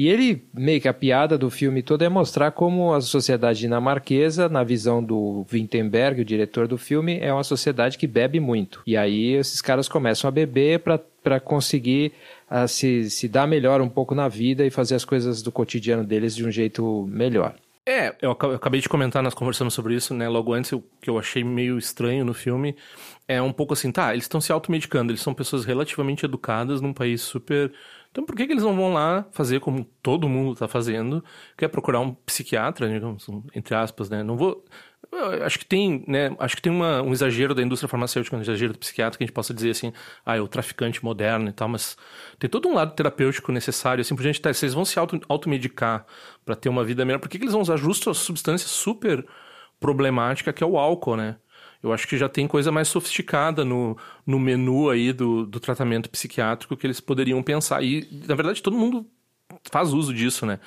E 0.00 0.08
ele, 0.08 0.42
meio 0.54 0.80
que 0.80 0.88
a 0.88 0.94
piada 0.94 1.36
do 1.36 1.50
filme 1.50 1.82
todo 1.82 2.00
é 2.00 2.08
mostrar 2.08 2.52
como 2.52 2.94
a 2.94 3.02
sociedade 3.02 3.58
dinamarquesa, 3.58 4.48
na 4.48 4.64
visão 4.64 5.04
do 5.04 5.44
Wittenberg, 5.52 6.22
o 6.22 6.24
diretor 6.24 6.66
do 6.66 6.78
filme, 6.78 7.18
é 7.20 7.30
uma 7.30 7.44
sociedade 7.44 7.98
que 7.98 8.06
bebe 8.06 8.40
muito. 8.40 8.82
E 8.86 8.96
aí 8.96 9.34
esses 9.34 9.60
caras 9.60 9.90
começam 9.90 10.26
a 10.26 10.30
beber 10.30 10.80
para 11.22 11.38
conseguir 11.38 12.14
uh, 12.50 12.66
se, 12.66 13.10
se 13.10 13.28
dar 13.28 13.46
melhor 13.46 13.82
um 13.82 13.90
pouco 13.90 14.14
na 14.14 14.26
vida 14.26 14.64
e 14.64 14.70
fazer 14.70 14.94
as 14.94 15.04
coisas 15.04 15.42
do 15.42 15.52
cotidiano 15.52 16.02
deles 16.02 16.34
de 16.34 16.46
um 16.46 16.50
jeito 16.50 17.06
melhor. 17.06 17.54
É, 17.84 18.14
eu 18.22 18.30
acabei 18.30 18.80
de 18.80 18.88
comentar, 18.88 19.22
nós 19.22 19.34
conversamos 19.34 19.74
sobre 19.74 19.94
isso, 19.94 20.14
né? 20.14 20.30
Logo 20.30 20.54
antes, 20.54 20.72
o 20.72 20.82
que 21.02 21.10
eu 21.10 21.18
achei 21.18 21.44
meio 21.44 21.76
estranho 21.76 22.24
no 22.24 22.32
filme 22.32 22.74
é 23.28 23.42
um 23.42 23.52
pouco 23.52 23.74
assim, 23.74 23.92
tá, 23.92 24.12
eles 24.12 24.24
estão 24.24 24.40
se 24.40 24.50
automedicando, 24.50 25.12
eles 25.12 25.20
são 25.20 25.34
pessoas 25.34 25.64
relativamente 25.64 26.24
educadas 26.24 26.80
num 26.80 26.92
país 26.92 27.20
super 27.20 27.70
então 28.10 28.24
por 28.24 28.34
que, 28.34 28.46
que 28.46 28.52
eles 28.52 28.64
não 28.64 28.74
vão 28.74 28.92
lá 28.92 29.24
fazer 29.30 29.60
como 29.60 29.84
todo 30.02 30.28
mundo 30.28 30.52
está 30.52 30.66
fazendo, 30.66 31.22
que 31.56 31.64
é 31.64 31.68
procurar 31.68 32.00
um 32.00 32.12
psiquiatra, 32.12 32.88
digamos, 32.88 33.26
entre 33.54 33.74
aspas, 33.74 34.10
né? 34.10 34.22
Não 34.22 34.36
vou. 34.36 34.64
Acho 35.44 35.58
que 35.58 35.64
tem, 35.64 36.04
né? 36.08 36.34
Acho 36.38 36.56
que 36.56 36.62
tem 36.62 36.72
uma, 36.72 37.02
um 37.02 37.12
exagero 37.12 37.54
da 37.54 37.62
indústria 37.62 37.88
farmacêutica, 37.88 38.36
um 38.36 38.40
exagero 38.40 38.72
do 38.72 38.78
psiquiatra 38.78 39.16
que 39.16 39.22
a 39.22 39.26
gente 39.26 39.34
possa 39.34 39.54
dizer 39.54 39.70
assim, 39.70 39.92
ah, 40.26 40.36
é 40.36 40.40
o 40.40 40.48
traficante 40.48 41.04
moderno 41.04 41.48
e 41.48 41.52
tal, 41.52 41.68
mas 41.68 41.96
tem 42.38 42.50
todo 42.50 42.68
um 42.68 42.74
lado 42.74 42.94
terapêutico 42.94 43.52
necessário, 43.52 44.02
assim, 44.02 44.16
por 44.16 44.22
gente, 44.22 44.40
tá, 44.40 44.52
vocês 44.52 44.74
vão 44.74 44.84
se 44.84 44.98
auto, 44.98 45.20
automedicar 45.28 46.04
para 46.44 46.56
ter 46.56 46.68
uma 46.68 46.84
vida 46.84 47.04
melhor, 47.04 47.18
por 47.20 47.28
que, 47.28 47.38
que 47.38 47.44
eles 47.44 47.52
vão 47.52 47.62
usar 47.62 47.76
justo 47.76 48.10
a 48.10 48.14
substância 48.14 48.68
super 48.68 49.24
problemática 49.78 50.52
que 50.52 50.62
é 50.62 50.66
o 50.66 50.78
álcool, 50.78 51.16
né? 51.16 51.36
Eu 51.82 51.92
acho 51.92 52.06
que 52.06 52.18
já 52.18 52.28
tem 52.28 52.46
coisa 52.46 52.70
mais 52.70 52.88
sofisticada 52.88 53.64
no, 53.64 53.96
no 54.26 54.38
menu 54.38 54.90
aí 54.90 55.12
do, 55.12 55.46
do 55.46 55.58
tratamento 55.58 56.10
psiquiátrico 56.10 56.76
que 56.76 56.86
eles 56.86 57.00
poderiam 57.00 57.42
pensar. 57.42 57.82
E, 57.82 58.06
na 58.26 58.34
verdade, 58.34 58.62
todo 58.62 58.76
mundo 58.76 59.06
faz 59.70 59.92
uso 59.92 60.12
disso, 60.12 60.44
né? 60.44 60.60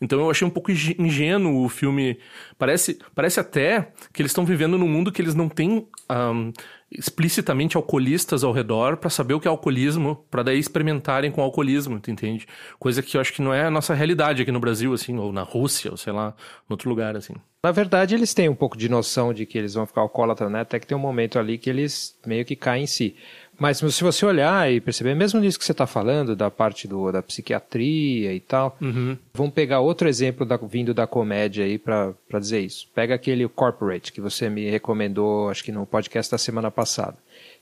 Então 0.00 0.20
eu 0.20 0.30
achei 0.30 0.46
um 0.46 0.50
pouco 0.50 0.70
ingênuo 0.70 1.64
o 1.64 1.68
filme. 1.68 2.18
Parece, 2.58 2.98
parece 3.14 3.40
até 3.40 3.92
que 4.12 4.22
eles 4.22 4.30
estão 4.30 4.44
vivendo 4.44 4.78
num 4.78 4.88
mundo 4.88 5.12
que 5.12 5.20
eles 5.22 5.34
não 5.34 5.48
têm 5.48 5.86
um, 6.10 6.52
explicitamente 6.90 7.76
alcoolistas 7.76 8.44
ao 8.44 8.52
redor 8.52 8.96
para 8.96 9.10
saber 9.10 9.34
o 9.34 9.40
que 9.40 9.48
é 9.48 9.50
alcoolismo, 9.50 10.24
para 10.30 10.42
daí 10.42 10.58
experimentarem 10.58 11.30
com 11.30 11.42
alcoolismo, 11.42 11.98
tu 11.98 12.10
entende? 12.10 12.46
Coisa 12.78 13.02
que 13.02 13.16
eu 13.16 13.20
acho 13.20 13.32
que 13.32 13.42
não 13.42 13.52
é 13.52 13.64
a 13.64 13.70
nossa 13.70 13.92
realidade 13.92 14.42
aqui 14.42 14.52
no 14.52 14.60
Brasil, 14.60 14.92
assim, 14.92 15.16
ou 15.18 15.32
na 15.32 15.42
Rússia, 15.42 15.90
ou 15.90 15.96
sei 15.96 16.12
lá, 16.12 16.34
em 16.68 16.72
outro 16.72 16.88
lugar, 16.88 17.16
assim. 17.16 17.34
Na 17.64 17.72
verdade, 17.72 18.14
eles 18.14 18.32
têm 18.32 18.48
um 18.48 18.54
pouco 18.54 18.76
de 18.76 18.88
noção 18.88 19.34
de 19.34 19.44
que 19.44 19.58
eles 19.58 19.74
vão 19.74 19.84
ficar 19.84 20.00
alcoólatras, 20.02 20.50
né? 20.50 20.60
Até 20.60 20.78
que 20.78 20.86
tem 20.86 20.96
um 20.96 21.00
momento 21.00 21.38
ali 21.38 21.58
que 21.58 21.68
eles 21.68 22.16
meio 22.24 22.44
que 22.44 22.54
caem 22.54 22.84
em 22.84 22.86
si. 22.86 23.16
Mas 23.58 23.78
se 23.78 24.04
você 24.04 24.26
olhar 24.26 24.70
e 24.70 24.80
perceber, 24.80 25.14
mesmo 25.14 25.40
nisso 25.40 25.58
que 25.58 25.64
você 25.64 25.72
está 25.72 25.86
falando, 25.86 26.36
da 26.36 26.50
parte 26.50 26.86
do, 26.86 27.10
da 27.10 27.22
psiquiatria 27.22 28.34
e 28.34 28.40
tal, 28.40 28.76
uhum. 28.80 29.16
vamos 29.32 29.54
pegar 29.54 29.80
outro 29.80 30.08
exemplo 30.08 30.44
da, 30.44 30.56
vindo 30.56 30.92
da 30.92 31.06
comédia 31.06 31.64
aí 31.64 31.78
para 31.78 32.14
dizer 32.38 32.60
isso. 32.60 32.88
Pega 32.94 33.14
aquele 33.14 33.48
Corporate 33.48 34.12
que 34.12 34.20
você 34.20 34.50
me 34.50 34.68
recomendou, 34.68 35.48
acho 35.48 35.64
que 35.64 35.72
no 35.72 35.86
podcast 35.86 36.30
da 36.30 36.38
semana 36.38 36.70
passada. 36.70 37.16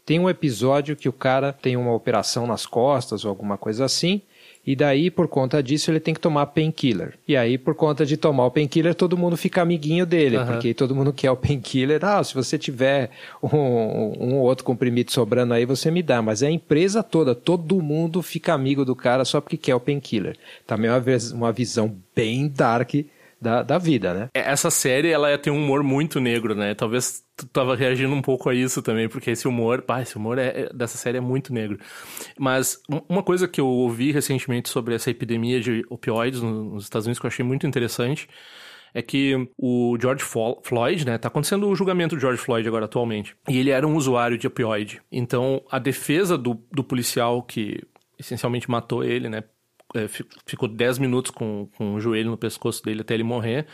Tem 0.05 0.19
um 0.19 0.29
episódio 0.29 0.97
que 0.97 1.09
o 1.09 1.13
cara 1.13 1.53
tem 1.53 1.77
uma 1.77 1.95
operação 1.95 2.47
nas 2.47 2.67
costas 2.67 3.25
ou 3.25 3.31
alguma 3.31 3.57
coisa 3.57 3.85
assim, 3.85 4.21
e 4.67 4.75
daí, 4.75 5.11
por 5.11 5.29
conta 5.29 5.63
disso, 5.63 5.91
ele 5.91 6.01
tem 6.01 6.15
que 6.15 6.21
tomar 6.21 6.47
painkiller. 6.47 7.15
E 7.29 7.37
aí, 7.37 7.59
por 7.59 7.75
conta 7.75 8.07
de 8.07 8.17
tomar 8.17 8.47
o 8.47 8.51
painkiller, 8.51 8.95
todo 8.95 9.17
mundo 9.17 9.37
fica 9.37 9.61
amiguinho 9.61 10.07
dele, 10.07 10.39
uhum. 10.39 10.47
porque 10.47 10.73
todo 10.73 10.95
mundo 10.95 11.13
quer 11.13 11.31
o 11.31 11.37
painkiller. 11.37 12.03
Ah, 12.03 12.25
se 12.25 12.35
você 12.35 12.57
tiver 12.57 13.11
um, 13.43 13.57
um 13.57 14.35
outro 14.39 14.65
comprimido 14.65 15.13
sobrando 15.13 15.53
aí, 15.53 15.67
você 15.67 15.91
me 15.91 16.03
dá. 16.03 16.23
Mas 16.23 16.43
é 16.43 16.47
a 16.47 16.51
empresa 16.51 17.03
toda, 17.03 17.35
todo 17.35 17.83
mundo 17.83 18.23
fica 18.23 18.55
amigo 18.55 18.85
do 18.85 18.97
cara 18.97 19.25
só 19.25 19.39
porque 19.41 19.59
quer 19.59 19.75
o 19.75 19.81
painkiller. 19.81 20.37
Também 20.67 20.91
é 20.91 20.95
uma, 20.95 21.03
uma 21.35 21.53
visão 21.53 21.95
bem 22.15 22.49
dark 22.49 22.95
da, 23.45 23.63
da 23.63 23.79
vida, 23.79 24.15
né? 24.15 24.29
É, 24.35 24.51
essa 24.51 24.71
série, 24.71 25.11
ela 25.11 25.37
tem 25.37 25.53
um 25.53 25.63
humor 25.63 25.83
muito 25.83 26.19
negro, 26.19 26.55
né? 26.55 26.75
Talvez 26.75 27.23
tu 27.37 27.47
tava 27.47 27.77
reagindo 27.77 28.15
um 28.15 28.23
pouco 28.23 28.49
a 28.49 28.55
isso 28.55 28.81
também, 28.81 29.09
porque 29.09 29.31
esse 29.31 29.47
humor, 29.47 29.83
pá, 29.83 30.01
esse 30.01 30.17
humor 30.17 30.39
é, 30.39 30.63
é, 30.63 30.71
dessa 30.73 30.97
série 30.97 31.19
é 31.19 31.21
muito 31.21 31.53
negro. 31.53 31.79
Mas 32.39 32.81
uma 33.09 33.23
coisa 33.23 33.47
que 33.47 33.61
eu 33.61 33.67
ouvi 33.67 34.11
recentemente 34.11 34.71
sobre 34.71 34.95
essa 34.95 35.11
epidemia 35.11 35.61
de 35.61 35.85
opioides 35.91 36.41
nos 36.41 36.85
Estados 36.85 37.07
Unidos 37.07 37.21
que 37.21 37.27
eu 37.27 37.29
achei 37.29 37.45
muito 37.45 37.67
interessante 37.67 38.29
é 38.95 39.03
que 39.03 39.49
o 39.59 39.99
George 40.01 40.25
Floyd, 40.25 41.05
né, 41.05 41.19
tá 41.19 41.27
acontecendo 41.27 41.69
o 41.69 41.75
julgamento 41.75 42.15
do 42.15 42.21
George 42.21 42.41
Floyd 42.41 42.67
agora 42.67 42.85
atualmente, 42.85 43.37
e 43.49 43.59
ele 43.59 43.71
era 43.71 43.87
um 43.87 43.97
usuário 43.97 44.39
de 44.39 44.47
opioide. 44.47 45.03
Então, 45.11 45.61
a 45.69 45.81
defesa 45.81 46.39
do, 46.39 46.63
do 46.71 46.85
policial 46.85 47.43
que 47.43 47.83
essencialmente 48.17 48.71
matou 48.71 49.03
ele, 49.03 49.29
né, 49.29 49.43
é, 49.95 50.09
ficou 50.45 50.69
10 50.69 50.99
minutos 50.99 51.31
com, 51.31 51.69
com 51.77 51.95
o 51.95 52.01
joelho 52.01 52.31
no 52.31 52.37
pescoço 52.37 52.83
dele 52.83 53.03
até 53.03 53.15
ele 53.15 53.23
morrer. 53.23 53.67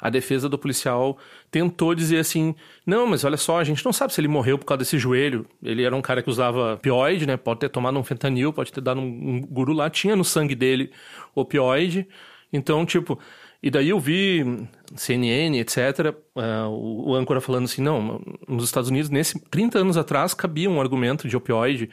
A 0.00 0.08
defesa 0.08 0.48
do 0.48 0.58
policial 0.58 1.18
tentou 1.50 1.94
dizer 1.94 2.18
assim: 2.18 2.54
não, 2.86 3.06
mas 3.06 3.24
olha 3.24 3.36
só, 3.36 3.58
a 3.58 3.64
gente 3.64 3.84
não 3.84 3.92
sabe 3.92 4.12
se 4.12 4.20
ele 4.20 4.28
morreu 4.28 4.58
por 4.58 4.64
causa 4.64 4.78
desse 4.78 4.98
joelho. 4.98 5.46
Ele 5.62 5.82
era 5.82 5.94
um 5.94 6.02
cara 6.02 6.22
que 6.22 6.30
usava 6.30 6.74
opioide, 6.74 7.26
né? 7.26 7.36
Pode 7.36 7.60
ter 7.60 7.68
tomado 7.68 7.98
um 7.98 8.02
fentanil, 8.02 8.52
pode 8.52 8.72
ter 8.72 8.80
dado 8.80 9.00
um, 9.00 9.04
um 9.04 9.40
guru 9.40 9.72
lá, 9.72 9.90
tinha 9.90 10.16
no 10.16 10.24
sangue 10.24 10.54
dele 10.54 10.90
opioide. 11.34 12.08
Então, 12.52 12.86
tipo, 12.86 13.18
e 13.66 13.70
daí 13.70 13.88
eu 13.88 13.98
vi 13.98 14.68
CNN, 14.94 15.58
etc., 15.58 16.14
uh, 16.36 16.68
o, 16.68 17.10
o 17.10 17.14
âncora 17.16 17.40
falando 17.40 17.64
assim, 17.64 17.82
não, 17.82 18.22
nos 18.46 18.62
Estados 18.62 18.88
Unidos, 18.88 19.10
nesse 19.10 19.40
30 19.40 19.80
anos 19.80 19.96
atrás, 19.96 20.32
cabia 20.32 20.70
um 20.70 20.80
argumento 20.80 21.26
de 21.26 21.36
opioide. 21.36 21.90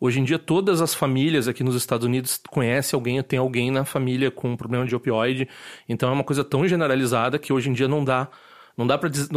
Hoje 0.00 0.20
em 0.20 0.24
dia, 0.24 0.38
todas 0.38 0.80
as 0.80 0.94
famílias 0.94 1.48
aqui 1.48 1.64
nos 1.64 1.74
Estados 1.74 2.06
Unidos 2.06 2.40
conhecem 2.48 2.96
alguém, 2.96 3.20
tem 3.24 3.40
alguém 3.40 3.72
na 3.72 3.84
família 3.84 4.30
com 4.30 4.50
um 4.52 4.56
problema 4.56 4.86
de 4.86 4.94
opioide. 4.94 5.48
Então 5.88 6.08
é 6.08 6.12
uma 6.12 6.22
coisa 6.22 6.44
tão 6.44 6.64
generalizada 6.68 7.40
que 7.40 7.52
hoje 7.52 7.70
em 7.70 7.72
dia 7.72 7.88
não 7.88 8.04
dá 8.04 8.28
não 8.76 8.86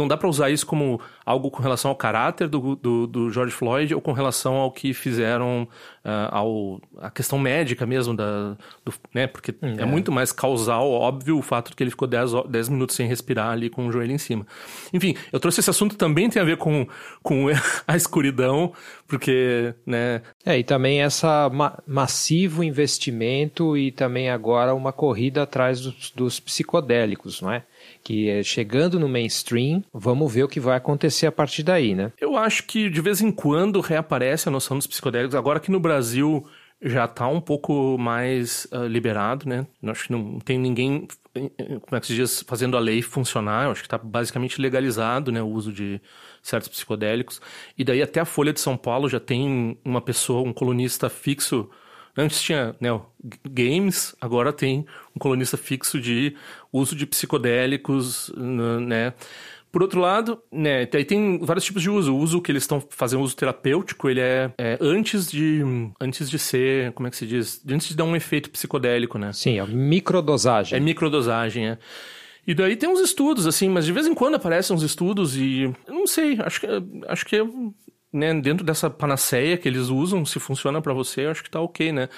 dá 0.06 0.16
para 0.16 0.28
usar 0.28 0.50
isso 0.50 0.66
como 0.66 1.00
algo 1.24 1.50
com 1.50 1.62
relação 1.62 1.90
ao 1.90 1.96
caráter 1.96 2.48
do, 2.48 2.76
do, 2.76 3.06
do 3.06 3.30
George 3.30 3.52
Floyd 3.52 3.94
ou 3.94 4.00
com 4.00 4.12
relação 4.12 4.56
ao 4.56 4.70
que 4.70 4.92
fizeram 4.92 5.66
uh, 6.04 6.28
ao 6.30 6.80
a 6.98 7.10
questão 7.10 7.38
médica 7.38 7.86
mesmo 7.86 8.14
da 8.14 8.56
do, 8.84 8.92
né 9.14 9.26
porque 9.26 9.54
é. 9.62 9.82
é. 9.82 9.84
muito 9.84 10.12
mais 10.12 10.30
causal 10.30 10.90
óbvio 10.90 11.38
o 11.38 11.42
fato 11.42 11.70
de 11.70 11.76
que 11.76 11.82
ele 11.82 11.90
ficou 11.90 12.06
10, 12.06 12.68
minutos 12.68 12.96
sem 12.96 13.06
respirar 13.06 13.50
ali 13.50 13.70
com 13.70 13.86
o 13.86 13.92
joelho 13.92 14.12
em 14.12 14.18
cima. 14.18 14.46
Enfim, 14.92 15.16
eu 15.32 15.40
trouxe 15.40 15.60
esse 15.60 15.70
assunto 15.70 15.96
também 15.96 16.28
tem 16.28 16.40
a 16.40 16.44
ver 16.44 16.56
com, 16.56 16.86
com 17.22 17.46
a 17.86 17.96
escuridão, 17.96 18.72
porque, 19.06 19.74
né? 19.86 20.22
É, 20.44 20.58
e 20.58 20.64
também 20.64 21.02
essa 21.02 21.48
ma 21.48 21.78
massivo 21.86 22.62
investimento 22.62 23.76
e 23.76 23.90
também 23.90 24.30
agora 24.30 24.74
uma 24.74 24.92
corrida 24.92 25.42
atrás 25.42 25.80
dos, 25.80 26.10
dos 26.10 26.40
psicodélicos, 26.40 27.40
não 27.40 27.52
é? 27.52 27.64
Que 28.02 28.28
é 28.28 28.42
chegando 28.42 28.98
no 28.98 29.08
mainstream, 29.08 29.82
vamos 29.92 30.32
ver 30.32 30.44
o 30.44 30.48
que 30.48 30.60
vai 30.60 30.76
acontecer 30.76 31.26
a 31.26 31.32
partir 31.32 31.62
daí, 31.62 31.94
né? 31.94 32.12
Eu 32.20 32.36
acho 32.36 32.64
que 32.64 32.88
de 32.88 33.00
vez 33.00 33.20
em 33.20 33.30
quando 33.30 33.80
reaparece 33.80 34.48
a 34.48 34.52
noção 34.52 34.76
dos 34.76 34.86
psicodélicos. 34.86 35.34
Agora 35.34 35.60
que 35.60 35.70
no 35.70 35.80
Brasil 35.80 36.46
já 36.82 37.04
está 37.04 37.26
um 37.28 37.40
pouco 37.40 37.98
mais 37.98 38.66
uh, 38.72 38.86
liberado, 38.86 39.46
né? 39.48 39.66
Acho 39.84 40.06
que 40.06 40.12
não 40.12 40.38
tem 40.38 40.58
ninguém, 40.58 41.06
como 41.34 41.96
é 41.96 42.00
que 42.00 42.06
se 42.06 42.14
diz, 42.14 42.42
fazendo 42.46 42.76
a 42.76 42.80
lei 42.80 43.02
funcionar. 43.02 43.66
Eu 43.66 43.72
acho 43.72 43.82
que 43.82 43.86
está 43.86 43.98
basicamente 43.98 44.60
legalizado, 44.60 45.30
né, 45.30 45.42
o 45.42 45.46
uso 45.46 45.72
de 45.72 46.00
certos 46.42 46.68
psicodélicos. 46.68 47.40
E 47.76 47.84
daí 47.84 48.00
até 48.00 48.20
a 48.20 48.24
Folha 48.24 48.52
de 48.52 48.60
São 48.60 48.76
Paulo 48.76 49.08
já 49.08 49.20
tem 49.20 49.78
uma 49.84 50.00
pessoa, 50.00 50.48
um 50.48 50.52
colunista 50.52 51.10
fixo 51.10 51.68
Antes 52.16 52.40
tinha 52.40 52.74
né, 52.80 52.88
games, 53.48 54.14
agora 54.20 54.52
tem 54.52 54.84
um 55.14 55.18
colunista 55.18 55.56
fixo 55.56 56.00
de 56.00 56.34
uso 56.72 56.94
de 56.94 57.06
psicodélicos, 57.06 58.32
né? 58.36 59.14
Por 59.72 59.82
outro 59.82 60.00
lado, 60.00 60.42
né, 60.50 60.88
aí 60.92 61.04
tem 61.04 61.38
vários 61.38 61.64
tipos 61.64 61.80
de 61.80 61.88
uso. 61.88 62.12
O 62.12 62.18
uso 62.18 62.42
que 62.42 62.50
eles 62.50 62.64
estão 62.64 62.82
fazendo 62.90 63.22
uso 63.22 63.36
terapêutico, 63.36 64.10
ele 64.10 64.20
é, 64.20 64.52
é, 64.58 64.76
antes 64.80 65.30
de 65.30 65.62
antes 66.00 66.28
de 66.28 66.40
ser, 66.40 66.92
como 66.92 67.06
é 67.06 67.10
que 67.10 67.16
se 67.16 67.26
diz? 67.26 67.62
Antes 67.70 67.88
de 67.88 67.96
dar 67.96 68.02
um 68.02 68.16
efeito 68.16 68.50
psicodélico, 68.50 69.16
né? 69.16 69.32
Sim, 69.32 69.60
é 69.60 69.66
microdosagem. 69.66 70.76
É 70.76 70.80
microdosagem, 70.80 71.68
é. 71.68 71.78
E 72.44 72.54
daí 72.54 72.74
tem 72.74 72.88
uns 72.88 72.98
estudos, 72.98 73.46
assim, 73.46 73.68
mas 73.68 73.86
de 73.86 73.92
vez 73.92 74.08
em 74.08 74.14
quando 74.14 74.34
aparecem 74.34 74.74
uns 74.74 74.82
estudos 74.82 75.36
e. 75.36 75.72
Eu 75.86 75.94
não 75.94 76.06
sei, 76.06 76.36
acho 76.40 76.60
que, 76.60 76.66
acho 77.06 77.24
que 77.24 77.36
né, 78.12 78.34
dentro 78.40 78.64
dessa 78.64 78.90
panaceia 78.90 79.56
que 79.56 79.68
eles 79.68 79.88
usam, 79.88 80.24
se 80.24 80.40
funciona 80.40 80.82
para 80.82 80.92
você, 80.92 81.26
eu 81.26 81.30
acho 81.30 81.44
que 81.44 81.50
tá 81.50 81.60
ok, 81.60 81.92
né? 81.92 82.08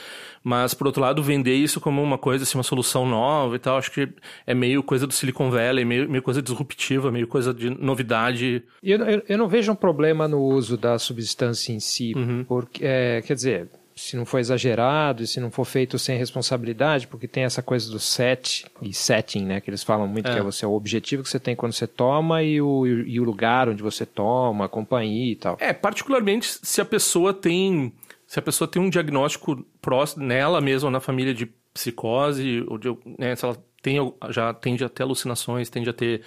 Mas, 0.43 0.73
por 0.73 0.87
outro 0.87 1.03
lado, 1.03 1.23
vender 1.23 1.55
isso 1.55 1.81
como 1.81 2.03
uma 2.03 2.17
coisa, 2.17 2.45
assim, 2.45 2.57
uma 2.57 2.65
solução 2.65 3.07
nova 3.07 3.57
e 3.57 3.59
tal, 3.59 3.77
acho 3.77 3.91
que 3.91 4.09
é 4.47 4.55
meio 4.55 4.83
coisa 4.83 5.07
do 5.07 5.13
Silicon 5.13 5.51
Valley, 5.51 5.85
meio, 5.85 6.09
meio 6.09 6.23
coisa 6.23 6.41
disruptiva, 6.41 7.11
meio 7.13 7.27
coisa 7.27 7.53
de 7.53 7.71
novidade. 7.71 8.63
Eu, 8.83 8.99
eu, 9.05 9.23
eu 9.29 9.39
não 9.39 9.49
vejo 9.49 9.71
um 9.71 9.77
problema 9.77 10.27
no 10.27 10.41
uso 10.41 10.77
da 10.77 10.99
substância 10.99 11.73
em 11.73 11.81
si, 11.81 12.13
uhum. 12.17 12.45
porque, 12.45 12.85
é, 12.85 13.23
quer 13.23 13.35
dizer, 13.35 13.69
se 14.03 14.17
não 14.17 14.27
for 14.27 14.41
exagerado 14.41 15.23
e 15.23 15.27
se 15.27 15.39
não 15.39 15.51
for 15.51 15.65
feito 15.65 15.97
sem 15.97 16.19
responsabilidade, 16.19 17.07
porque 17.07 17.29
tem 17.29 17.45
essa 17.45 17.63
coisa 17.63 17.89
do 17.89 18.01
set 18.01 18.67
e 18.83 18.93
setting, 18.93 19.45
né? 19.45 19.61
Que 19.61 19.71
eles 19.71 19.85
falam 19.85 20.09
muito 20.09 20.29
é. 20.29 20.33
que 20.33 20.39
é 20.41 20.43
você, 20.43 20.67
o 20.67 20.73
objetivo 20.73 21.23
que 21.23 21.29
você 21.29 21.39
tem 21.39 21.55
quando 21.55 21.73
você 21.73 21.87
toma 21.87 22.43
e 22.43 22.61
o, 22.61 22.85
e 22.85 23.21
o 23.21 23.25
lugar 23.25 23.69
onde 23.69 23.81
você 23.81 24.05
toma, 24.05 24.65
a 24.65 24.69
companhia 24.69 25.33
e 25.33 25.37
tal. 25.37 25.57
É, 25.61 25.73
particularmente 25.73 26.59
se 26.63 26.81
a 26.81 26.85
pessoa 26.85 27.33
tem. 27.33 27.93
Se 28.27 28.39
a 28.39 28.43
pessoa 28.43 28.67
tem 28.67 28.83
um 28.83 28.91
diagnóstico 28.91 29.65
próximo 29.81 30.25
nela 30.25 30.61
mesma, 30.61 30.91
na 30.91 31.01
família 31.01 31.33
de 31.33 31.47
psicose, 31.73 32.65
ou 32.67 32.79
de, 32.79 32.89
né, 33.19 33.37
se 33.37 33.45
ela 33.45 33.57
tem, 33.83 33.99
já 34.31 34.53
tende 34.53 34.83
a 34.85 34.89
ter 34.89 35.05
alucinações, 35.05 35.71
tende 35.71 35.89
a 35.89 35.93
ter. 35.93 36.23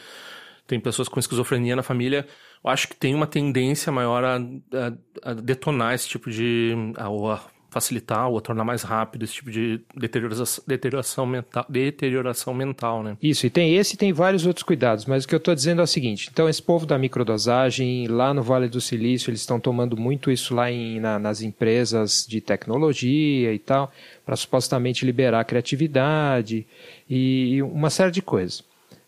Tem 0.66 0.80
pessoas 0.80 1.10
com 1.10 1.20
esquizofrenia 1.20 1.76
na 1.76 1.84
família, 1.84 2.26
eu 2.64 2.70
acho 2.72 2.88
que 2.88 2.96
tem 2.96 3.14
uma 3.14 3.28
tendência 3.28 3.92
maior 3.92 4.24
a, 4.24 4.38
a, 4.38 5.30
a 5.32 5.34
detonar 5.34 5.94
esse 5.94 6.08
tipo 6.08 6.32
de. 6.32 6.74
A, 6.98 7.06
a 7.06 7.55
facilitar 7.76 8.30
ou 8.30 8.40
tornar 8.40 8.64
mais 8.64 8.84
rápido 8.84 9.26
esse 9.26 9.34
tipo 9.34 9.52
de 9.52 9.82
deterioração, 9.94 10.64
deterioração, 10.66 11.26
mental, 11.26 11.66
deterioração 11.68 12.54
mental, 12.54 13.04
né? 13.04 13.18
Isso, 13.22 13.46
e 13.46 13.50
tem 13.50 13.76
esse 13.76 13.96
e 13.96 13.98
tem 13.98 14.14
vários 14.14 14.46
outros 14.46 14.64
cuidados, 14.64 15.06
mas 15.06 15.26
o 15.26 15.28
que 15.28 15.36
eu 15.36 15.40
estou 15.40 15.54
dizendo 15.54 15.82
é 15.82 15.84
o 15.84 15.88
seguinte, 15.88 16.30
então 16.32 16.48
esse 16.48 16.62
povo 16.62 16.86
da 16.86 16.98
microdosagem, 16.98 18.08
lá 18.08 18.34
no 18.34 18.42
Vale 18.42 18.70
do 18.70 18.80
Silício, 18.80 19.30
eles 19.30 19.42
estão 19.42 19.60
tomando 19.60 19.98
muito 19.98 20.32
isso 20.32 20.56
lá 20.56 20.72
em, 20.72 21.02
na, 21.02 21.20
nas 21.20 21.42
empresas 21.42 22.26
de 22.26 22.40
tecnologia 22.40 23.54
e 23.54 23.60
tal, 23.60 23.92
para 24.26 24.38
supostamente 24.38 25.06
liberar 25.06 25.42
a 25.42 25.44
criatividade 25.44 26.66
e, 27.10 27.56
e 27.56 27.62
uma 27.62 27.90
série 27.90 28.12
de 28.12 28.22
coisas. 28.22 28.64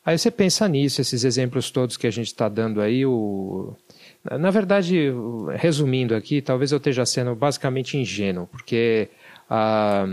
Aí 0.05 0.17
você 0.17 0.29
pensa 0.29 0.67
nisso, 0.67 0.99
esses 0.99 1.23
exemplos 1.23 1.71
todos 1.71 1.95
que 1.95 2.07
a 2.07 2.11
gente 2.11 2.27
está 2.27 2.49
dando 2.49 2.81
aí, 2.81 3.05
o 3.05 3.73
na 4.31 4.49
verdade, 4.51 5.11
resumindo 5.55 6.15
aqui, 6.15 6.41
talvez 6.41 6.71
eu 6.71 6.77
esteja 6.77 7.05
sendo 7.05 7.35
basicamente 7.35 7.97
ingênuo, 7.97 8.47
porque 8.47 9.09
ah, 9.49 10.05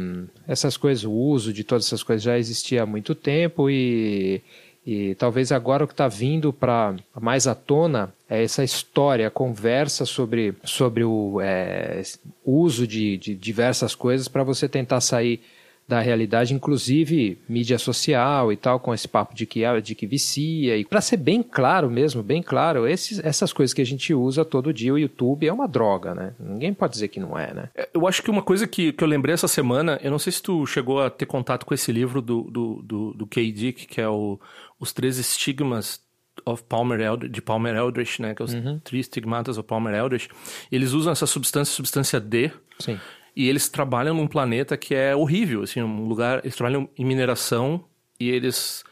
essas 0.47 0.77
coisas, 0.77 1.05
o 1.05 1.13
uso 1.13 1.53
de 1.53 1.65
todas 1.65 1.87
essas 1.87 2.03
coisas 2.03 2.23
já 2.23 2.39
existia 2.39 2.83
há 2.83 2.87
muito 2.87 3.15
tempo 3.15 3.69
e, 3.69 4.43
e 4.87 5.15
talvez 5.17 5.51
agora 5.51 5.85
o 5.85 5.87
que 5.87 5.95
está 5.95 6.07
vindo 6.07 6.53
para 6.53 6.95
mais 7.21 7.47
à 7.47 7.55
tona 7.55 8.13
é 8.29 8.45
essa 8.45 8.63
história, 8.63 9.27
a 9.27 9.31
conversa 9.31 10.05
sobre, 10.05 10.55
sobre 10.63 11.03
o 11.03 11.41
é, 11.41 12.03
uso 12.45 12.87
de, 12.87 13.17
de 13.17 13.35
diversas 13.35 13.95
coisas 13.95 14.29
para 14.29 14.45
você 14.45 14.69
tentar 14.69 15.01
sair 15.01 15.41
da 15.87 16.01
realidade, 16.01 16.55
inclusive 16.55 17.39
mídia 17.47 17.79
social 17.79 18.51
e 18.51 18.57
tal, 18.57 18.81
com 18.81 18.95
esse 18.95 19.07
papo 19.07 19.35
de 19.35 19.45
que, 19.45 19.61
de 19.83 19.95
que 19.95 20.07
vicia. 20.07 20.77
E 20.79 20.85
para 20.85 21.01
ser 21.01 21.19
bem 21.19 21.43
claro 21.43 21.91
mesmo, 21.91 22.23
bem 22.23 22.43
claro, 22.43 22.87
esses, 22.87 23.19
essas 23.19 23.53
coisas 23.53 23.75
que 23.75 23.83
a 23.83 23.87
gente 23.87 24.15
usa 24.15 24.45
todo 24.45 24.73
dia, 24.73 24.95
o 24.95 24.99
YouTube 24.99 25.47
é 25.47 25.53
uma 25.53 25.69
droga, 25.69 26.15
né? 26.15 26.35
Ninguém 26.41 26.73
pode 26.73 26.95
dizer 26.95 27.09
que 27.09 27.21
não 27.21 27.39
é, 27.39 27.53
né? 27.53 27.69
É, 27.75 27.89
eu 27.93 28.07
acho 28.07 28.23
que 28.23 28.31
uma 28.31 28.43
coisa 28.43 28.67
que, 28.67 28.93
que 28.93 29.05
eu 29.05 29.09
lembrei 29.09 29.35
essa 29.35 29.49
semana, 29.49 30.01
eu 30.03 30.11
não 30.11 30.19
sei 30.19 30.33
se 30.33 30.43
tu 30.43 30.65
chegou 30.67 31.03
a 31.03 31.11
ter 31.11 31.27
contato 31.27 31.67
com 31.67 31.75
esse 31.75 31.93
livro 31.93 32.23
do, 32.23 32.43
do, 32.45 32.83
do, 32.83 33.15
do 33.15 33.27
K. 33.27 33.53
Dick, 33.53 33.87
que 33.87 34.01
é 34.01 34.09
o 34.09 34.41
Os 34.81 34.91
Três 34.93 35.19
Estigmas 35.19 36.03
of 36.47 36.63
Palmer 36.65 37.01
Eldritch, 37.01 37.31
de 37.31 37.43
Palmer 37.43 37.77
Eldritch, 37.77 38.21
né? 38.21 38.35
Que 38.35 38.41
é 38.41 38.45
os 38.45 38.55
uhum. 38.55 38.81
Três 38.83 39.05
Estigmatas 39.05 39.59
of 39.59 39.69
Palmer 39.69 39.95
Eldritch. 39.95 40.29
Eles 40.73 40.93
usam 40.93 41.13
essa 41.13 41.27
substância, 41.27 41.75
substância 41.75 42.19
D. 42.19 42.51
Sim 42.79 42.99
e 43.37 43.49
eles 43.49 43.69
trabalham 43.69 44.15
num 44.15 44.27
planeta 44.27 44.77
que 44.77 44.95
é 44.95 45.15
horrível, 45.15 45.63
assim, 45.63 45.83
um 45.83 46.07
lugar. 46.07 46.41
Eles 46.45 46.57
trabalham 46.57 46.89
em 46.97 47.05
mineração 47.05 47.85
e 48.19 48.31
eles. 48.31 48.85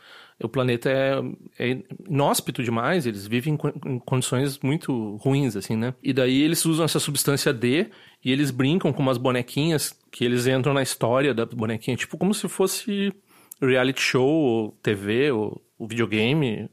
O 0.42 0.48
planeta 0.48 0.90
é, 0.90 1.20
é 1.56 1.78
inóspito 2.08 2.64
demais, 2.64 3.06
eles 3.06 3.28
vivem 3.28 3.56
em 3.86 3.98
condições 4.00 4.58
muito 4.58 5.14
ruins, 5.16 5.54
assim, 5.54 5.76
né? 5.76 5.94
E 6.02 6.12
daí 6.12 6.42
eles 6.42 6.64
usam 6.64 6.84
essa 6.84 6.98
substância 6.98 7.52
D 7.52 7.86
e 8.24 8.32
eles 8.32 8.50
brincam 8.50 8.92
com 8.92 9.02
umas 9.02 9.18
bonequinhas 9.18 9.96
que 10.10 10.24
eles 10.24 10.48
entram 10.48 10.74
na 10.74 10.82
história 10.82 11.32
da 11.32 11.46
bonequinha, 11.46 11.96
tipo 11.96 12.18
como 12.18 12.34
se 12.34 12.48
fosse 12.48 13.12
reality 13.60 14.00
show, 14.00 14.28
ou 14.28 14.72
TV, 14.82 15.30
ou, 15.30 15.62
videogame, 15.86 16.68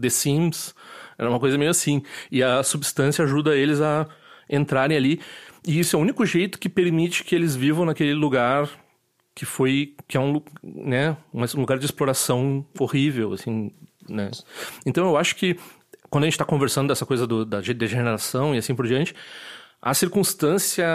The 0.00 0.08
Sims, 0.08 0.74
era 1.18 1.28
uma 1.28 1.40
coisa 1.40 1.58
meio 1.58 1.70
assim. 1.70 2.02
E 2.30 2.42
a 2.42 2.62
substância 2.62 3.24
ajuda 3.24 3.56
eles 3.56 3.80
a 3.80 4.08
entrarem 4.48 4.96
ali. 4.96 5.20
E 5.66 5.78
isso 5.78 5.96
é 5.96 5.98
o 5.98 6.02
único 6.02 6.24
jeito 6.26 6.58
que 6.58 6.68
permite 6.68 7.22
que 7.24 7.34
eles 7.34 7.54
vivam 7.54 7.84
naquele 7.84 8.14
lugar 8.14 8.68
que 9.34 9.46
foi 9.46 9.94
que 10.06 10.16
é 10.16 10.20
um, 10.20 10.42
né, 10.62 11.16
um 11.32 11.60
lugar 11.60 11.78
de 11.78 11.84
exploração 11.84 12.66
horrível, 12.78 13.32
assim, 13.32 13.70
né? 14.08 14.30
Então 14.84 15.06
eu 15.06 15.16
acho 15.16 15.36
que 15.36 15.56
quando 16.10 16.24
a 16.24 16.26
gente 16.26 16.34
está 16.34 16.44
conversando 16.44 16.88
dessa 16.88 17.06
coisa 17.06 17.26
do, 17.26 17.44
da 17.44 17.60
degeneração 17.60 18.54
e 18.54 18.58
assim 18.58 18.74
por 18.74 18.86
diante, 18.86 19.14
a 19.80 19.94
circunstância 19.94 20.86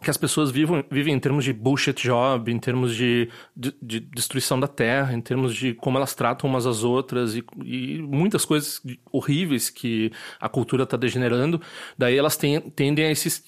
que 0.00 0.10
as 0.10 0.16
pessoas 0.16 0.50
vivem, 0.50 0.84
vivem 0.90 1.14
em 1.14 1.18
termos 1.18 1.44
de 1.44 1.52
bullshit 1.52 2.02
job, 2.02 2.52
em 2.52 2.58
termos 2.58 2.94
de, 2.94 3.28
de, 3.56 3.74
de, 3.82 4.00
destruição 4.00 4.58
da 4.58 4.68
terra, 4.68 5.12
em 5.12 5.20
termos 5.20 5.54
de 5.54 5.74
como 5.74 5.98
elas 5.98 6.14
tratam 6.14 6.48
umas 6.48 6.66
às 6.66 6.84
outras 6.84 7.34
e, 7.34 7.44
e 7.64 8.00
muitas 8.00 8.44
coisas 8.44 8.80
horríveis 9.10 9.70
que 9.70 10.12
a 10.40 10.48
cultura 10.48 10.84
está 10.84 10.96
degenerando. 10.96 11.60
Daí 11.96 12.16
elas 12.16 12.36
tem, 12.36 12.60
tendem 12.60 13.06
a, 13.06 13.10
esse, 13.10 13.42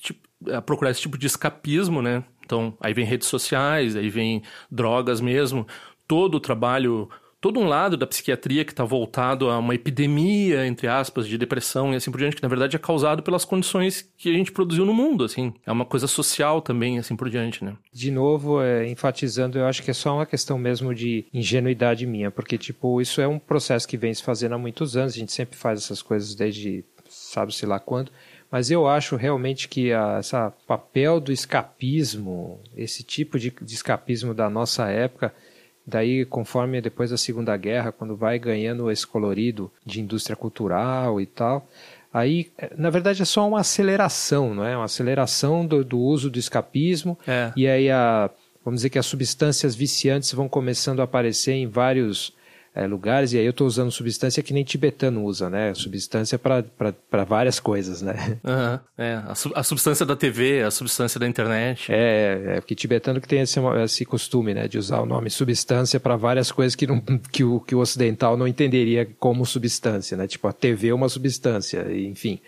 a 0.52 0.60
procurar 0.60 0.90
esse 0.90 1.00
tipo 1.00 1.16
de 1.16 1.28
escapismo, 1.28 2.02
né? 2.02 2.24
Então, 2.44 2.76
aí 2.80 2.92
vem 2.92 3.04
redes 3.04 3.28
sociais, 3.28 3.94
aí 3.94 4.10
vem 4.10 4.42
drogas 4.68 5.20
mesmo, 5.20 5.64
todo 6.08 6.34
o 6.34 6.40
trabalho 6.40 7.08
todo 7.40 7.58
um 7.58 7.66
lado 7.66 7.96
da 7.96 8.06
psiquiatria 8.06 8.64
que 8.64 8.72
está 8.72 8.84
voltado 8.84 9.48
a 9.48 9.58
uma 9.58 9.74
epidemia, 9.74 10.66
entre 10.66 10.86
aspas, 10.86 11.26
de 11.26 11.38
depressão 11.38 11.92
e 11.92 11.96
assim 11.96 12.10
por 12.10 12.18
diante, 12.18 12.36
que 12.36 12.42
na 12.42 12.48
verdade 12.48 12.76
é 12.76 12.78
causado 12.78 13.22
pelas 13.22 13.44
condições 13.44 14.08
que 14.18 14.28
a 14.28 14.32
gente 14.32 14.52
produziu 14.52 14.84
no 14.84 14.92
mundo, 14.92 15.24
assim. 15.24 15.54
É 15.64 15.72
uma 15.72 15.84
coisa 15.84 16.06
social 16.06 16.60
também, 16.60 16.98
assim 16.98 17.16
por 17.16 17.30
diante, 17.30 17.64
né? 17.64 17.74
De 17.92 18.10
novo, 18.10 18.62
é, 18.62 18.86
enfatizando, 18.88 19.58
eu 19.58 19.66
acho 19.66 19.82
que 19.82 19.90
é 19.90 19.94
só 19.94 20.14
uma 20.14 20.26
questão 20.26 20.58
mesmo 20.58 20.94
de 20.94 21.24
ingenuidade 21.32 22.06
minha, 22.06 22.30
porque, 22.30 22.58
tipo, 22.58 23.00
isso 23.00 23.20
é 23.20 23.26
um 23.26 23.38
processo 23.38 23.88
que 23.88 23.96
vem 23.96 24.12
se 24.12 24.22
fazendo 24.22 24.54
há 24.54 24.58
muitos 24.58 24.96
anos, 24.96 25.14
a 25.14 25.18
gente 25.18 25.32
sempre 25.32 25.56
faz 25.56 25.80
essas 25.80 26.02
coisas 26.02 26.34
desde 26.34 26.84
sabe-se 27.08 27.66
lá 27.66 27.80
quando, 27.80 28.12
mas 28.50 28.70
eu 28.70 28.86
acho 28.86 29.16
realmente 29.16 29.68
que 29.68 29.92
a, 29.92 30.18
essa 30.18 30.52
papel 30.66 31.20
do 31.20 31.32
escapismo, 31.32 32.60
esse 32.76 33.02
tipo 33.02 33.38
de, 33.38 33.50
de 33.50 33.74
escapismo 33.74 34.34
da 34.34 34.48
nossa 34.48 34.88
época, 34.88 35.34
Daí, 35.86 36.24
conforme 36.24 36.80
depois 36.80 37.10
da 37.10 37.16
Segunda 37.16 37.56
Guerra, 37.56 37.92
quando 37.92 38.16
vai 38.16 38.38
ganhando 38.38 38.90
esse 38.90 39.06
colorido 39.06 39.70
de 39.84 40.00
indústria 40.00 40.36
cultural 40.36 41.20
e 41.20 41.26
tal, 41.26 41.66
aí, 42.12 42.50
na 42.76 42.90
verdade, 42.90 43.22
é 43.22 43.24
só 43.24 43.46
uma 43.48 43.60
aceleração, 43.60 44.54
não 44.54 44.64
é? 44.64 44.76
Uma 44.76 44.84
aceleração 44.84 45.66
do, 45.66 45.84
do 45.84 45.98
uso 45.98 46.30
do 46.30 46.38
escapismo. 46.38 47.18
É. 47.26 47.52
E 47.56 47.66
aí, 47.66 47.90
a, 47.90 48.30
vamos 48.64 48.78
dizer 48.78 48.90
que 48.90 48.98
as 48.98 49.06
substâncias 49.06 49.74
viciantes 49.74 50.32
vão 50.32 50.48
começando 50.48 51.00
a 51.00 51.04
aparecer 51.04 51.52
em 51.52 51.66
vários 51.66 52.32
é, 52.74 52.86
lugares, 52.86 53.32
e 53.32 53.38
aí 53.38 53.44
eu 53.44 53.50
estou 53.50 53.66
usando 53.66 53.90
substância 53.90 54.42
que 54.42 54.52
nem 54.52 54.62
tibetano 54.62 55.24
usa, 55.24 55.50
né? 55.50 55.74
Substância 55.74 56.38
para 56.38 57.24
várias 57.24 57.58
coisas, 57.58 58.00
né? 58.00 58.38
Uhum. 58.44 58.78
É, 58.96 59.14
a, 59.14 59.32
a, 59.56 59.62
substância 59.64 60.06
da 60.06 60.14
TV, 60.14 60.62
a 60.62 60.70
substância 60.70 61.18
da 61.18 61.26
internet. 61.26 61.90
É, 61.90 62.56
é 62.56 62.60
porque 62.60 62.76
tibetano 62.76 63.20
que 63.20 63.26
tem 63.26 63.40
esse, 63.40 63.58
esse 63.82 64.04
costume, 64.04 64.54
né? 64.54 64.68
De 64.68 64.78
usar 64.78 65.00
o 65.00 65.06
nome 65.06 65.30
substância 65.30 65.98
para 65.98 66.14
várias 66.16 66.52
coisas 66.52 66.76
que, 66.76 66.86
não, 66.86 67.00
que, 67.32 67.42
o, 67.42 67.58
que 67.58 67.74
o 67.74 67.80
ocidental 67.80 68.36
não 68.36 68.46
entenderia 68.46 69.04
como 69.18 69.44
substância, 69.44 70.16
né? 70.16 70.28
Tipo, 70.28 70.46
a 70.46 70.52
TV 70.52 70.88
é 70.88 70.94
uma 70.94 71.08
substância, 71.08 71.86
enfim. 71.92 72.38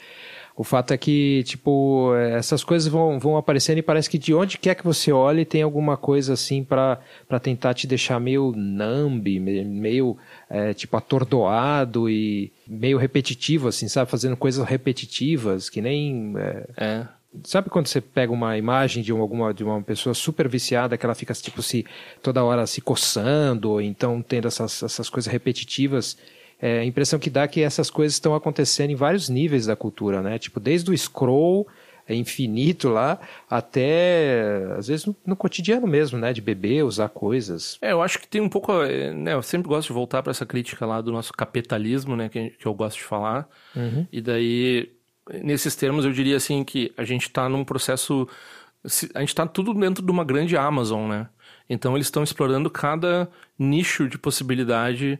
O 0.54 0.62
fato 0.62 0.92
é 0.92 0.98
que, 0.98 1.42
tipo, 1.44 2.14
essas 2.14 2.62
coisas 2.62 2.86
vão, 2.86 3.18
vão 3.18 3.36
aparecendo 3.36 3.78
e 3.78 3.82
parece 3.82 4.08
que 4.08 4.18
de 4.18 4.34
onde 4.34 4.58
quer 4.58 4.74
que 4.74 4.84
você 4.84 5.10
olhe 5.10 5.44
tem 5.44 5.62
alguma 5.62 5.96
coisa 5.96 6.34
assim 6.34 6.62
para 6.62 6.98
tentar 7.40 7.72
te 7.72 7.86
deixar 7.86 8.20
meio 8.20 8.52
nambe, 8.54 9.40
meio, 9.40 10.16
é, 10.50 10.74
tipo, 10.74 10.96
atordoado 10.96 12.08
e 12.08 12.52
meio 12.66 12.98
repetitivo, 12.98 13.68
assim, 13.68 13.88
sabe? 13.88 14.10
Fazendo 14.10 14.36
coisas 14.36 14.66
repetitivas 14.66 15.70
que 15.70 15.80
nem. 15.80 16.34
É... 16.36 16.66
é. 16.76 17.06
Sabe 17.44 17.70
quando 17.70 17.86
você 17.86 17.98
pega 17.98 18.30
uma 18.30 18.58
imagem 18.58 19.02
de 19.02 19.10
uma, 19.10 19.22
alguma, 19.22 19.54
de 19.54 19.64
uma 19.64 19.80
pessoa 19.80 20.12
super 20.12 20.46
viciada 20.46 20.98
que 20.98 21.06
ela 21.06 21.14
fica 21.14 21.32
tipo 21.32 21.62
se 21.62 21.86
toda 22.22 22.44
hora 22.44 22.66
se 22.66 22.82
coçando, 22.82 23.70
ou 23.70 23.80
então 23.80 24.20
tendo 24.20 24.48
essas, 24.48 24.82
essas 24.82 25.08
coisas 25.08 25.32
repetitivas 25.32 26.18
é, 26.62 26.78
a 26.78 26.84
impressão 26.84 27.18
que 27.18 27.28
dá 27.28 27.42
é 27.42 27.48
que 27.48 27.60
essas 27.60 27.90
coisas 27.90 28.14
estão 28.14 28.36
acontecendo 28.36 28.90
em 28.90 28.94
vários 28.94 29.28
níveis 29.28 29.66
da 29.66 29.74
cultura, 29.74 30.22
né? 30.22 30.38
Tipo, 30.38 30.60
desde 30.60 30.92
o 30.92 30.96
scroll 30.96 31.66
é 32.06 32.14
infinito 32.14 32.88
lá, 32.88 33.18
até 33.50 34.64
às 34.78 34.86
vezes 34.86 35.06
no, 35.06 35.16
no, 35.26 35.34
cotidiano 35.34 35.88
mesmo, 35.88 36.18
né? 36.18 36.32
De 36.32 36.40
beber, 36.40 36.84
usar 36.84 37.08
coisas. 37.08 37.78
É, 37.82 37.90
eu 37.90 38.00
acho 38.00 38.20
que 38.20 38.28
tem 38.28 38.40
um 38.40 38.48
pouco. 38.48 38.72
Né, 38.84 39.32
eu 39.34 39.42
sempre 39.42 39.68
gosto 39.68 39.88
de 39.88 39.92
voltar 39.92 40.22
para 40.22 40.30
essa 40.30 40.46
crítica 40.46 40.86
lá 40.86 41.00
do 41.00 41.10
nosso 41.10 41.32
capitalismo, 41.32 42.14
né? 42.14 42.28
Que, 42.28 42.50
que 42.50 42.66
eu 42.66 42.74
gosto 42.74 42.98
de 42.98 43.04
falar. 43.04 43.48
Uhum. 43.74 44.06
E 44.12 44.20
daí, 44.20 44.92
nesses 45.42 45.74
termos, 45.74 46.04
eu 46.04 46.12
diria 46.12 46.36
assim 46.36 46.62
que 46.62 46.92
a 46.96 47.02
gente 47.02 47.22
está 47.22 47.48
num 47.48 47.64
processo. 47.64 48.28
A 49.14 49.20
gente 49.20 49.30
está 49.30 49.46
tudo 49.46 49.74
dentro 49.74 50.04
de 50.04 50.10
uma 50.12 50.24
grande 50.24 50.56
Amazon, 50.56 51.08
né? 51.08 51.28
Então 51.68 51.96
eles 51.96 52.06
estão 52.06 52.22
explorando 52.22 52.70
cada 52.70 53.28
nicho 53.58 54.08
de 54.08 54.16
possibilidade 54.16 55.18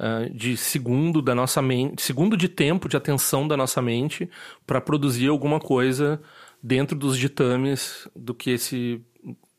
uh, 0.00 0.32
de 0.34 0.56
segundo 0.56 1.20
da 1.20 1.34
nossa 1.34 1.60
mente, 1.60 2.02
segundo 2.02 2.36
de 2.36 2.48
tempo 2.48 2.88
de 2.88 2.96
atenção 2.96 3.46
da 3.46 3.56
nossa 3.56 3.82
mente 3.82 4.28
para 4.66 4.80
produzir 4.80 5.28
alguma 5.28 5.60
coisa 5.60 6.20
dentro 6.62 6.96
dos 6.96 7.16
ditames 7.16 8.08
do 8.16 8.34
que 8.34 8.50
esse 8.50 9.00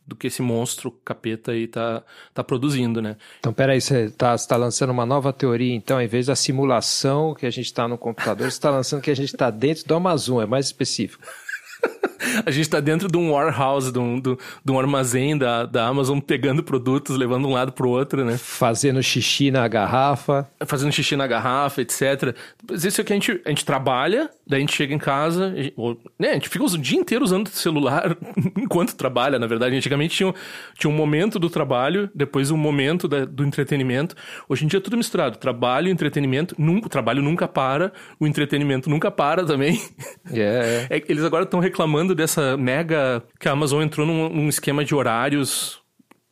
do 0.06 0.16
que 0.16 0.28
esse 0.28 0.42
monstro 0.42 0.92
capeta 1.06 1.52
aí 1.52 1.68
tá, 1.68 2.04
tá 2.34 2.44
produzindo, 2.44 3.02
né? 3.02 3.16
Então, 3.40 3.54
peraí, 3.54 3.80
você 3.80 4.10
tá, 4.10 4.38
você 4.38 4.46
tá 4.46 4.58
lançando 4.58 4.90
uma 4.90 5.06
nova 5.06 5.32
teoria, 5.32 5.74
então, 5.74 6.02
em 6.02 6.08
vez 6.08 6.26
da 6.26 6.36
simulação 6.36 7.34
que 7.34 7.46
a 7.46 7.50
gente 7.50 7.68
está 7.68 7.88
no 7.88 7.98
computador, 7.98 8.52
você 8.52 8.58
está 8.58 8.70
lançando 8.70 9.02
que 9.02 9.12
a 9.12 9.16
gente 9.16 9.34
está 9.34 9.50
dentro 9.50 9.86
do 9.86 9.96
Amazon, 9.96 10.42
é 10.42 10.46
mais 10.46 10.66
específico. 10.66 11.24
a 12.46 12.52
gente 12.52 12.70
tá 12.70 12.80
dentro 12.80 13.08
de 13.08 13.18
um 13.18 13.32
warehouse, 13.32 13.92
de 13.92 14.00
um, 14.00 14.20
de, 14.20 14.38
de 14.64 14.72
um 14.72 14.80
armazém 14.80 15.38
da, 15.38 15.66
da 15.66 15.88
Amazon, 15.88 16.20
pegando 16.20 16.64
produtos, 16.64 17.18
levando 17.18 17.48
um 17.48 17.54
lado 17.54 17.72
pro 17.72 17.90
outro, 17.90 18.24
né? 18.24 18.38
Fazendo 18.38 19.02
xixi 19.02 19.52
na 19.52 19.68
garrafa. 19.68 20.48
Fazendo 20.66 20.92
xixi 20.92 21.16
na 21.16 21.28
garrafa, 21.28 21.82
etc. 21.82 22.36
Mas 22.70 22.86
isso 22.86 23.02
é 23.02 23.04
que 23.04 23.14
a 23.14 23.16
gente, 23.16 23.42
a 23.46 23.50
gente 23.50 23.66
trabalha, 23.66 24.30
daí 24.48 24.58
a 24.58 24.62
gente 24.62 24.76
chega 24.76 24.94
em 24.94 25.00
casa, 25.00 25.54
ou, 25.76 25.98
né, 26.18 26.32
a 26.32 26.34
gente 26.34 26.50
fica 26.50 26.64
o 26.64 26.78
dia 26.78 27.00
inteiro 27.00 27.24
usando 27.24 27.48
o 27.48 27.52
celular 27.52 28.16
enquanto 28.58 28.96
trabalha, 28.96 29.40
na 29.40 29.48
verdade. 29.48 29.76
Antigamente 29.76 30.16
tinha, 30.16 30.34
tinha 30.78 30.92
um 30.92 30.96
momento 30.96 31.40
do 31.40 31.50
trabalho, 31.50 32.10
depois 32.14 32.52
um 32.52 32.58
momento 32.58 33.08
da, 33.08 33.26
do 33.26 33.44
entretenimento. 33.44 34.16
Hoje 34.48 34.66
em 34.66 34.68
dia 34.68 34.78
é 34.78 34.82
tudo 34.82 34.98
misturado. 34.98 35.38
Trabalho, 35.38 35.90
entretenimento, 35.90 36.56
nunca, 36.58 36.88
o 36.88 36.90
trabalho 36.90 37.22
nunca 37.22 37.48
para, 37.48 37.92
o 38.20 38.28
entretenimento 38.28 38.90
nunca 38.90 39.10
para 39.10 39.44
também. 39.46 39.82
Yeah, 40.32 40.66
yeah. 40.66 40.88
É, 40.96 41.04
eles 41.08 41.24
agora 41.24 41.44
estão 41.44 41.60
reclamando 41.60 42.11
dessa 42.16 42.58
mega. 42.58 43.24
que 43.40 43.48
a 43.48 43.52
Amazon 43.52 43.82
entrou 43.82 44.06
num, 44.06 44.30
num 44.30 44.50
esquema 44.50 44.84
de 44.84 44.94
horários 44.96 45.82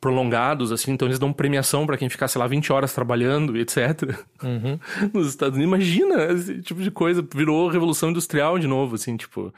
prolongados, 0.00 0.72
assim, 0.72 0.92
então 0.92 1.06
eles 1.06 1.18
dão 1.18 1.30
premiação 1.30 1.84
para 1.86 1.98
quem 1.98 2.08
ficar, 2.08 2.26
sei 2.26 2.38
lá, 2.38 2.46
20 2.46 2.72
horas 2.72 2.92
trabalhando, 2.92 3.56
etc. 3.58 4.16
Uhum. 4.42 4.78
Nos 5.12 5.28
Estados 5.28 5.58
Unidos. 5.58 5.74
Imagina 5.74 6.32
esse 6.32 6.62
tipo 6.62 6.80
de 6.80 6.90
coisa. 6.90 7.24
Virou 7.34 7.68
revolução 7.68 8.10
industrial 8.10 8.58
de 8.58 8.66
novo, 8.66 8.94
assim, 8.94 9.16
tipo. 9.16 9.52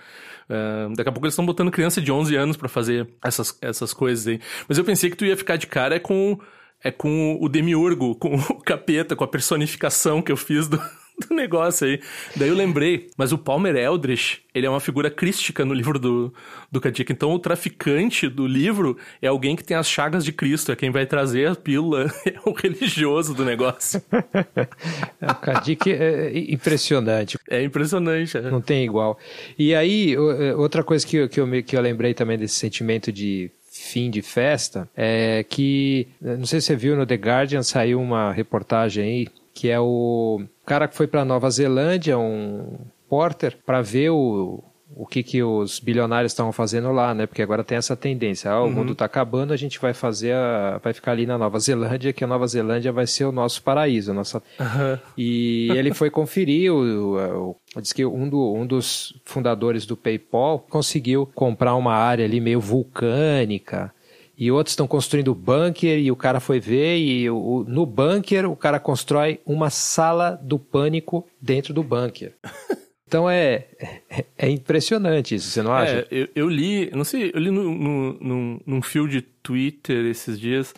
Uh, 0.51 0.95
daqui 0.97 1.09
a 1.09 1.13
pouco 1.13 1.27
eles 1.27 1.35
estão 1.35 1.47
botando 1.47 1.71
criança 1.71 2.01
de 2.01 2.11
11 2.11 2.35
anos 2.35 2.57
para 2.57 2.69
fazer 2.69 3.09
essas, 3.25 3.57
essas 3.63 3.95
coisas 3.95 4.27
aí. 4.27 4.41
Mas 4.69 4.77
eu 4.77 4.85
pensei 4.85 5.09
que 5.09 5.17
tu 5.17 5.25
ia 5.25 5.37
ficar 5.37 5.57
de 5.57 5.69
cara 5.69 5.95
é 5.95 6.01
com. 6.01 6.39
É 6.85 6.91
com 6.91 7.39
o 7.41 7.49
demiurgo, 7.49 8.17
com 8.17 8.35
o 8.35 8.61
capeta, 8.61 9.15
com 9.15 9.23
a 9.23 9.29
personificação 9.29 10.21
que 10.21 10.33
eu 10.33 10.37
fiz 10.37 10.67
do, 10.67 10.83
do 11.29 11.35
negócio 11.35 11.87
aí. 11.87 12.01
Daí 12.37 12.49
eu 12.49 12.55
lembrei, 12.55 13.09
mas 13.17 13.33
o 13.33 13.39
Palmer 13.39 13.77
Eldritch, 13.77 14.39
ele 14.55 14.67
é 14.67 14.71
uma 14.71 14.81
figura 14.81 15.11
crística 15.11 15.65
no 15.65 15.75
livro 15.75 15.99
do, 15.99 16.33
do 16.71 16.81
Kadik. 16.81 17.13
Então 17.13 17.33
o 17.33 17.39
traficante 17.39 18.29
do 18.29 18.47
livro 18.47 18.97
é 19.21 19.29
alguém 19.29 19.57
que 19.57 19.65
tem 19.65 19.77
as 19.77 19.89
chagas 19.89 20.25
de 20.25 20.33
Cristo, 20.33 20.73
é 20.73 20.77
quem 20.77 20.91
vai 20.91 21.07
trazer 21.07 21.49
a 21.49 21.55
pílula, 21.55 22.13
é 22.27 22.39
o 22.45 22.53
religioso 22.53 23.35
do 23.35 23.45
negócio. 23.45 24.03
o 25.23 25.35
Kadik 25.35 25.91
é 25.91 26.33
impressionante. 26.53 27.39
É 27.49 27.63
impressionante. 27.63 28.37
É. 28.37 28.43
Não 28.43 28.61
tem 28.61 28.85
igual. 28.85 29.19
E 29.59 29.75
aí, 29.75 30.15
é, 30.15 30.55
outra 30.55 30.83
coisa 30.83 31.07
que, 31.07 31.29
que, 31.29 31.41
eu, 31.41 31.63
que 31.63 31.77
eu 31.77 31.81
lembrei 31.81 32.15
também 32.15 32.39
desse 32.39 32.55
sentimento 32.55 33.13
de 33.13 33.51
fim 33.71 34.11
de 34.11 34.23
festa 34.23 34.89
é 34.95 35.45
que, 35.49 36.07
não 36.21 36.45
sei 36.45 36.61
se 36.61 36.67
você 36.67 36.77
viu 36.77 36.95
no 36.95 37.07
The 37.07 37.15
Guardian, 37.15 37.63
saiu 37.63 38.01
uma 38.01 38.31
reportagem 38.33 39.05
aí 39.05 39.27
que 39.55 39.69
é 39.69 39.79
o 39.79 40.43
cara 40.65 40.89
que 40.89 40.97
foi 40.97 41.07
para 41.07 41.25
Nova 41.25 41.51
Zelândia, 41.51 42.19
um 42.19 42.79
porter, 43.09 43.59
para 43.67 43.83
ver 43.83 44.11
o, 44.11 44.63
o 44.95 45.07
que, 45.07 45.23
que 45.23 45.43
os 45.43 45.81
bilionários 45.81 46.33
estavam 46.33 46.53
fazendo 46.53 46.91
lá, 46.93 47.15
né? 47.15 47.27
Porque 47.27 47.43
agora 47.43 47.65
tem 47.65 47.77
essa 47.77 47.97
tendência, 47.97 48.51
ah, 48.51 48.63
o 48.63 48.65
uhum. 48.65 48.73
mundo 48.73 48.93
está 48.93 49.05
acabando, 49.05 49.53
a 49.53 49.57
gente 49.57 49.79
vai 49.79 49.93
fazer, 49.93 50.35
a, 50.35 50.79
vai 50.83 50.93
ficar 50.93 51.13
ali 51.13 51.27
na 51.27 51.37
Nova 51.37 51.59
Zelândia, 51.59 52.13
que 52.13 52.25
a 52.25 52.27
Nova 52.27 52.47
Zelândia 52.47 52.93
vai 52.93 53.07
ser 53.07 53.25
o 53.25 53.33
nosso 53.33 53.63
paraíso, 53.63 54.13
nossa. 54.15 54.43
Uhum. 54.59 54.99
E 55.17 55.69
ele 55.73 55.93
foi 55.93 56.11
conferir, 56.11 56.73
o, 56.73 57.57
o, 57.75 57.81
diz 57.81 57.93
que 57.93 58.05
um, 58.05 58.29
do, 58.29 58.55
um 58.55 58.67
dos 58.67 59.21
fundadores 59.25 59.87
do 59.87 59.97
PayPal 59.97 60.61
conseguiu 60.71 61.31
comprar 61.35 61.75
uma 61.75 61.95
área 61.95 62.25
ali 62.25 62.41
meio 62.41 62.61
vulcânica 62.61 63.93
e 64.37 64.51
outros 64.51 64.73
estão 64.73 64.87
construindo 64.87 65.35
bunker 65.35 65.99
e 65.99 66.11
o 66.11 66.17
cara 66.17 66.41
foi 66.41 66.59
ver 66.59 66.99
e 66.99 67.29
o, 67.31 67.65
no 67.67 67.85
bunker 67.87 68.51
o 68.51 68.57
cara 68.57 68.81
constrói 68.81 69.41
uma 69.45 69.71
sala 69.71 70.41
do 70.43 70.59
pânico 70.59 71.27
dentro 71.41 71.73
do 71.75 71.83
bunker. 71.83 72.35
Então 73.05 73.29
é, 73.29 73.67
é, 74.09 74.25
é, 74.39 74.49
impressionante 74.49 75.35
isso, 75.35 75.51
você 75.51 75.61
não 75.61 75.71
acha? 75.71 75.99
É, 75.99 76.07
eu, 76.11 76.29
eu, 76.35 76.49
li, 76.49 76.91
não 76.93 77.05
sei, 77.05 77.31
eu 77.35 77.41
li 77.41 77.51
no, 77.51 77.63
no, 77.63 78.13
num, 78.19 78.61
num 78.65 78.81
fio 78.81 79.07
de 79.07 79.21
Twitter 79.21 80.07
esses 80.07 80.41
dias 80.41 80.73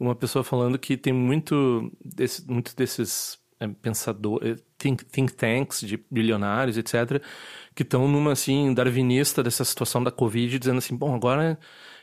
uma 0.00 0.14
pessoa 0.14 0.42
falando 0.42 0.78
que 0.78 0.96
tem 0.96 1.12
muito, 1.12 1.92
desse, 2.02 2.48
muito 2.50 2.74
desses 2.74 3.38
é, 3.60 3.68
pensadores, 3.68 4.62
think, 4.78 5.04
think 5.04 5.34
tanks 5.34 5.82
de 5.82 6.02
bilionários, 6.10 6.78
etc., 6.78 7.22
que 7.74 7.82
estão 7.82 8.08
numa 8.08 8.32
assim, 8.32 8.72
darwinista 8.72 9.42
dessa 9.42 9.64
situação 9.64 10.02
da 10.02 10.10
Covid, 10.10 10.58
dizendo 10.58 10.78
assim, 10.78 10.96
bom, 10.96 11.14
agora 11.14 11.58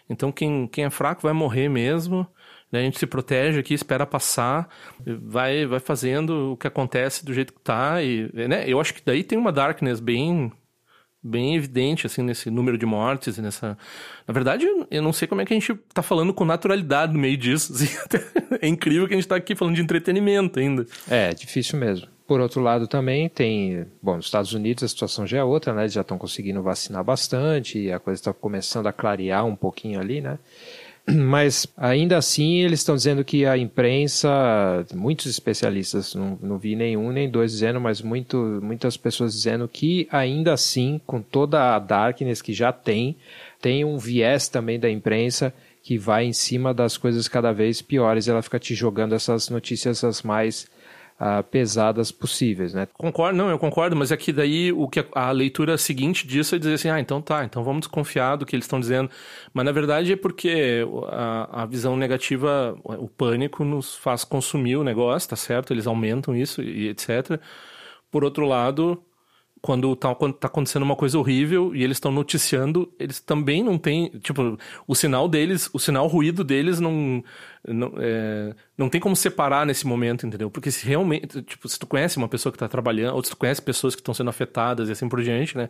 então 0.09 0.31
quem, 0.31 0.67
quem 0.67 0.85
é 0.85 0.89
fraco 0.89 1.21
vai 1.21 1.33
morrer 1.33 1.69
mesmo. 1.69 2.27
Né? 2.71 2.79
A 2.79 2.83
gente 2.83 2.99
se 2.99 3.07
protege 3.07 3.59
aqui, 3.59 3.73
espera 3.73 4.05
passar, 4.05 4.69
vai, 5.21 5.65
vai 5.65 5.79
fazendo 5.79 6.53
o 6.53 6.57
que 6.57 6.67
acontece 6.67 7.25
do 7.25 7.33
jeito 7.33 7.53
que 7.53 7.61
tá. 7.61 8.01
E, 8.01 8.29
né? 8.33 8.65
Eu 8.67 8.79
acho 8.79 8.93
que 8.93 9.01
daí 9.05 9.23
tem 9.23 9.37
uma 9.37 9.51
darkness 9.51 9.99
bem 9.99 10.51
bem 11.23 11.55
evidente, 11.55 12.05
assim, 12.05 12.21
nesse 12.21 12.49
número 12.49 12.77
de 12.77 12.85
mortes 12.85 13.37
e 13.37 13.41
nessa... 13.41 13.77
Na 14.27 14.33
verdade, 14.33 14.65
eu 14.89 15.01
não 15.01 15.11
sei 15.11 15.27
como 15.27 15.41
é 15.41 15.45
que 15.45 15.53
a 15.53 15.59
gente 15.59 15.73
tá 15.93 16.01
falando 16.01 16.33
com 16.33 16.45
naturalidade 16.45 17.13
no 17.13 17.19
meio 17.19 17.37
disso. 17.37 17.73
Assim, 17.77 17.87
é 18.61 18.67
incrível 18.67 19.07
que 19.07 19.13
a 19.13 19.17
gente 19.17 19.27
tá 19.27 19.35
aqui 19.35 19.55
falando 19.55 19.75
de 19.75 19.81
entretenimento 19.81 20.59
ainda. 20.59 20.85
É, 21.09 21.33
difícil 21.33 21.79
mesmo. 21.79 22.07
Por 22.27 22.41
outro 22.41 22.61
lado, 22.61 22.87
também 22.87 23.29
tem. 23.29 23.85
Bom, 24.01 24.17
nos 24.17 24.25
Estados 24.25 24.51
Unidos 24.51 24.83
a 24.83 24.87
situação 24.89 25.25
já 25.25 25.37
é 25.37 25.43
outra, 25.43 25.73
né? 25.73 25.83
Eles 25.83 25.93
já 25.93 26.01
estão 26.01 26.17
conseguindo 26.17 26.61
vacinar 26.61 27.01
bastante 27.01 27.79
e 27.79 27.91
a 27.91 27.99
coisa 27.99 28.19
está 28.19 28.33
começando 28.33 28.87
a 28.87 28.91
clarear 28.91 29.45
um 29.45 29.55
pouquinho 29.55 29.97
ali, 29.97 30.19
né? 30.19 30.37
Mas 31.15 31.65
ainda 31.77 32.17
assim 32.17 32.57
eles 32.57 32.81
estão 32.81 32.95
dizendo 32.95 33.23
que 33.23 33.45
a 33.45 33.57
imprensa, 33.57 34.85
muitos 34.93 35.27
especialistas, 35.27 36.13
não, 36.13 36.37
não 36.41 36.57
vi 36.57 36.75
nenhum 36.75 37.11
nem 37.11 37.29
dois 37.29 37.53
dizendo, 37.53 37.79
mas 37.79 38.01
muito, 38.01 38.59
muitas 38.61 38.97
pessoas 38.97 39.33
dizendo 39.33 39.67
que 39.67 40.07
ainda 40.11 40.53
assim, 40.53 40.99
com 41.05 41.21
toda 41.21 41.75
a 41.75 41.79
darkness 41.79 42.41
que 42.41 42.51
já 42.51 42.73
tem, 42.73 43.15
tem 43.61 43.85
um 43.85 43.97
viés 43.97 44.49
também 44.49 44.77
da 44.77 44.89
imprensa 44.89 45.53
que 45.81 45.97
vai 45.97 46.25
em 46.25 46.33
cima 46.33 46.73
das 46.73 46.97
coisas 46.97 47.29
cada 47.29 47.53
vez 47.53 47.81
piores. 47.81 48.27
Ela 48.27 48.41
fica 48.41 48.59
te 48.59 48.75
jogando 48.75 49.15
essas 49.15 49.49
notícias 49.49 50.03
as 50.03 50.21
mais 50.21 50.67
uh, 51.19 51.43
pesadas 51.43 52.11
possíveis, 52.11 52.73
né? 52.73 52.87
Concordo, 52.93 53.37
não, 53.37 53.49
eu 53.49 53.59
concordo, 53.59 53.95
mas 53.95 54.11
é 54.11 54.17
que 54.17 54.31
daí 54.31 54.71
o 54.71 54.87
que 54.87 54.99
a, 54.99 55.05
a 55.13 55.31
leitura 55.31 55.77
seguinte 55.77 56.27
disso 56.27 56.55
é 56.55 56.59
dizer 56.59 56.75
assim, 56.75 56.89
ah, 56.89 56.99
então 56.99 57.21
tá, 57.21 57.43
então 57.43 57.63
vamos 57.63 57.81
desconfiar 57.81 58.35
do 58.35 58.45
que 58.45 58.55
eles 58.55 58.65
estão 58.65 58.79
dizendo. 58.79 59.09
Mas 59.53 59.65
na 59.65 59.71
verdade 59.71 60.13
é 60.13 60.15
porque 60.15 60.85
a, 61.09 61.63
a 61.63 61.65
visão 61.65 61.97
negativa, 61.97 62.77
o 62.83 63.07
pânico 63.07 63.63
nos 63.63 63.95
faz 63.95 64.23
consumir 64.23 64.77
o 64.77 64.83
negócio, 64.83 65.29
tá 65.29 65.35
certo? 65.35 65.73
Eles 65.73 65.87
aumentam 65.87 66.35
isso 66.35 66.61
e 66.61 66.87
etc. 66.89 67.39
Por 68.11 68.23
outro 68.23 68.45
lado, 68.45 69.01
quando 69.61 69.95
tá, 69.95 70.13
quando 70.15 70.33
tá 70.33 70.47
acontecendo 70.47 70.83
uma 70.83 70.95
coisa 70.95 71.17
horrível 71.17 71.75
e 71.75 71.83
eles 71.83 71.97
estão 71.97 72.11
noticiando, 72.11 72.91
eles 72.99 73.19
também 73.19 73.63
não 73.63 73.77
têm. 73.77 74.09
Tipo, 74.19 74.57
o 74.87 74.95
sinal 74.95 75.27
deles, 75.27 75.69
o 75.73 75.79
sinal 75.79 76.07
ruído 76.07 76.43
deles 76.43 76.79
não. 76.79 77.23
Não, 77.67 77.93
é, 77.97 78.55
não 78.77 78.87
tem 78.87 79.01
como 79.01 79.15
separar 79.15 79.65
nesse 79.65 79.85
momento, 79.85 80.25
entendeu? 80.25 80.49
Porque 80.49 80.71
se 80.71 80.85
realmente. 80.85 81.41
Tipo, 81.41 81.67
se 81.67 81.77
tu 81.77 81.85
conhece 81.85 82.17
uma 82.17 82.29
pessoa 82.29 82.51
que 82.51 82.57
tá 82.57 82.67
trabalhando, 82.67 83.15
ou 83.15 83.23
se 83.23 83.31
tu 83.31 83.37
conhece 83.37 83.61
pessoas 83.61 83.95
que 83.95 84.01
estão 84.01 84.13
sendo 84.13 84.29
afetadas 84.29 84.89
e 84.89 84.91
assim 84.91 85.09
por 85.09 85.21
diante, 85.21 85.57
né? 85.57 85.69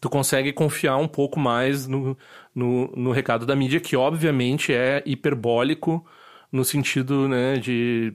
Tu 0.00 0.08
consegue 0.10 0.52
confiar 0.52 0.96
um 0.96 1.08
pouco 1.08 1.38
mais 1.38 1.86
no, 1.86 2.16
no, 2.54 2.88
no 2.96 3.12
recado 3.12 3.46
da 3.46 3.56
mídia, 3.56 3.80
que 3.80 3.96
obviamente 3.96 4.72
é 4.72 5.02
hiperbólico 5.06 6.04
no 6.52 6.64
sentido, 6.64 7.28
né, 7.28 7.56
de 7.56 8.12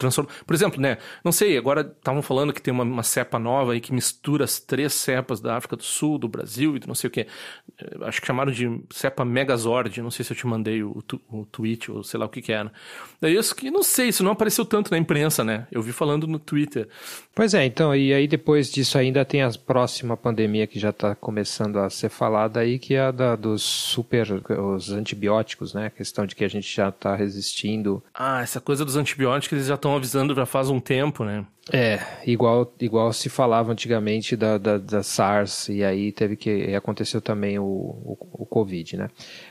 transforma. 0.00 0.30
Por 0.46 0.54
exemplo, 0.54 0.80
né? 0.80 0.98
Não 1.24 1.30
sei, 1.30 1.56
agora 1.56 1.80
estavam 1.82 2.22
falando 2.22 2.52
que 2.52 2.60
tem 2.60 2.72
uma, 2.72 2.84
uma, 2.84 3.02
cepa 3.02 3.38
nova 3.38 3.72
aí 3.72 3.80
que 3.80 3.92
mistura 3.92 4.44
as 4.44 4.58
três 4.58 4.92
cepas 4.94 5.40
da 5.40 5.56
África 5.56 5.76
do 5.76 5.82
Sul, 5.82 6.18
do 6.18 6.28
Brasil 6.28 6.76
e 6.76 6.78
do 6.80 6.88
não 6.88 6.94
sei 6.94 7.08
o 7.08 7.10
que. 7.10 7.20
Eh, 7.20 7.98
acho 8.02 8.20
que 8.20 8.26
chamaram 8.26 8.50
de 8.50 8.80
cepa 8.90 9.24
Megazord. 9.24 10.00
Não 10.02 10.10
sei 10.10 10.24
se 10.24 10.32
eu 10.32 10.36
te 10.36 10.46
mandei 10.46 10.82
o, 10.82 11.02
o 11.28 11.46
tweet 11.46 11.90
ou 11.90 12.02
sei 12.02 12.18
lá 12.18 12.26
o 12.26 12.28
que 12.28 12.42
que 12.42 12.52
era. 12.52 12.72
Daí 13.20 13.36
isso 13.36 13.54
que 13.54 13.70
não 13.70 13.82
sei, 13.82 14.08
isso 14.08 14.24
não 14.24 14.32
apareceu 14.32 14.64
tanto 14.64 14.90
na 14.90 14.98
imprensa, 14.98 15.44
né? 15.44 15.66
Eu 15.70 15.82
vi 15.82 15.92
falando 15.92 16.26
no 16.26 16.38
Twitter. 16.38 16.88
Pois 17.34 17.54
é, 17.54 17.64
então, 17.64 17.94
e 17.94 18.12
aí 18.12 18.26
depois 18.26 18.70
disso 18.70 18.98
ainda 18.98 19.24
tem 19.24 19.42
a 19.42 19.50
próxima 19.50 20.16
pandemia 20.16 20.66
que 20.66 20.78
já 20.78 20.90
está 20.90 21.14
começando 21.14 21.78
a 21.78 21.90
ser 21.90 22.08
falada 22.08 22.60
aí, 22.60 22.78
que 22.78 22.94
é 22.94 23.00
a 23.00 23.10
da, 23.10 23.36
dos 23.36 23.62
super, 23.62 24.26
os 24.58 24.90
antibióticos, 24.90 25.74
né? 25.74 25.86
A 25.86 25.90
questão 25.90 26.26
de 26.26 26.34
que 26.34 26.44
a 26.44 26.48
gente 26.48 26.74
já 26.74 26.88
está 26.88 27.14
resistindo. 27.14 28.02
Ah, 28.14 28.42
essa 28.42 28.60
coisa 28.60 28.84
dos 28.84 28.96
antibióticos 28.96 29.56
eles 29.56 29.68
já 29.68 29.74
estão 29.74 29.89
avisando 29.94 30.34
já 30.34 30.46
faz 30.46 30.70
um 30.70 30.80
tempo, 30.80 31.24
né? 31.24 31.44
É, 31.72 32.00
igual, 32.26 32.74
igual 32.80 33.12
se 33.12 33.28
falava 33.28 33.70
antigamente 33.70 34.34
da, 34.34 34.58
da, 34.58 34.76
da 34.76 35.02
SARS, 35.02 35.68
e 35.68 35.84
aí 35.84 36.10
teve 36.10 36.34
que. 36.34 36.74
aconteceu 36.74 37.20
também 37.20 37.58
o, 37.58 37.64
o, 37.64 38.16
o, 38.32 38.46
Covid, 38.46 38.96
né? 38.96 39.08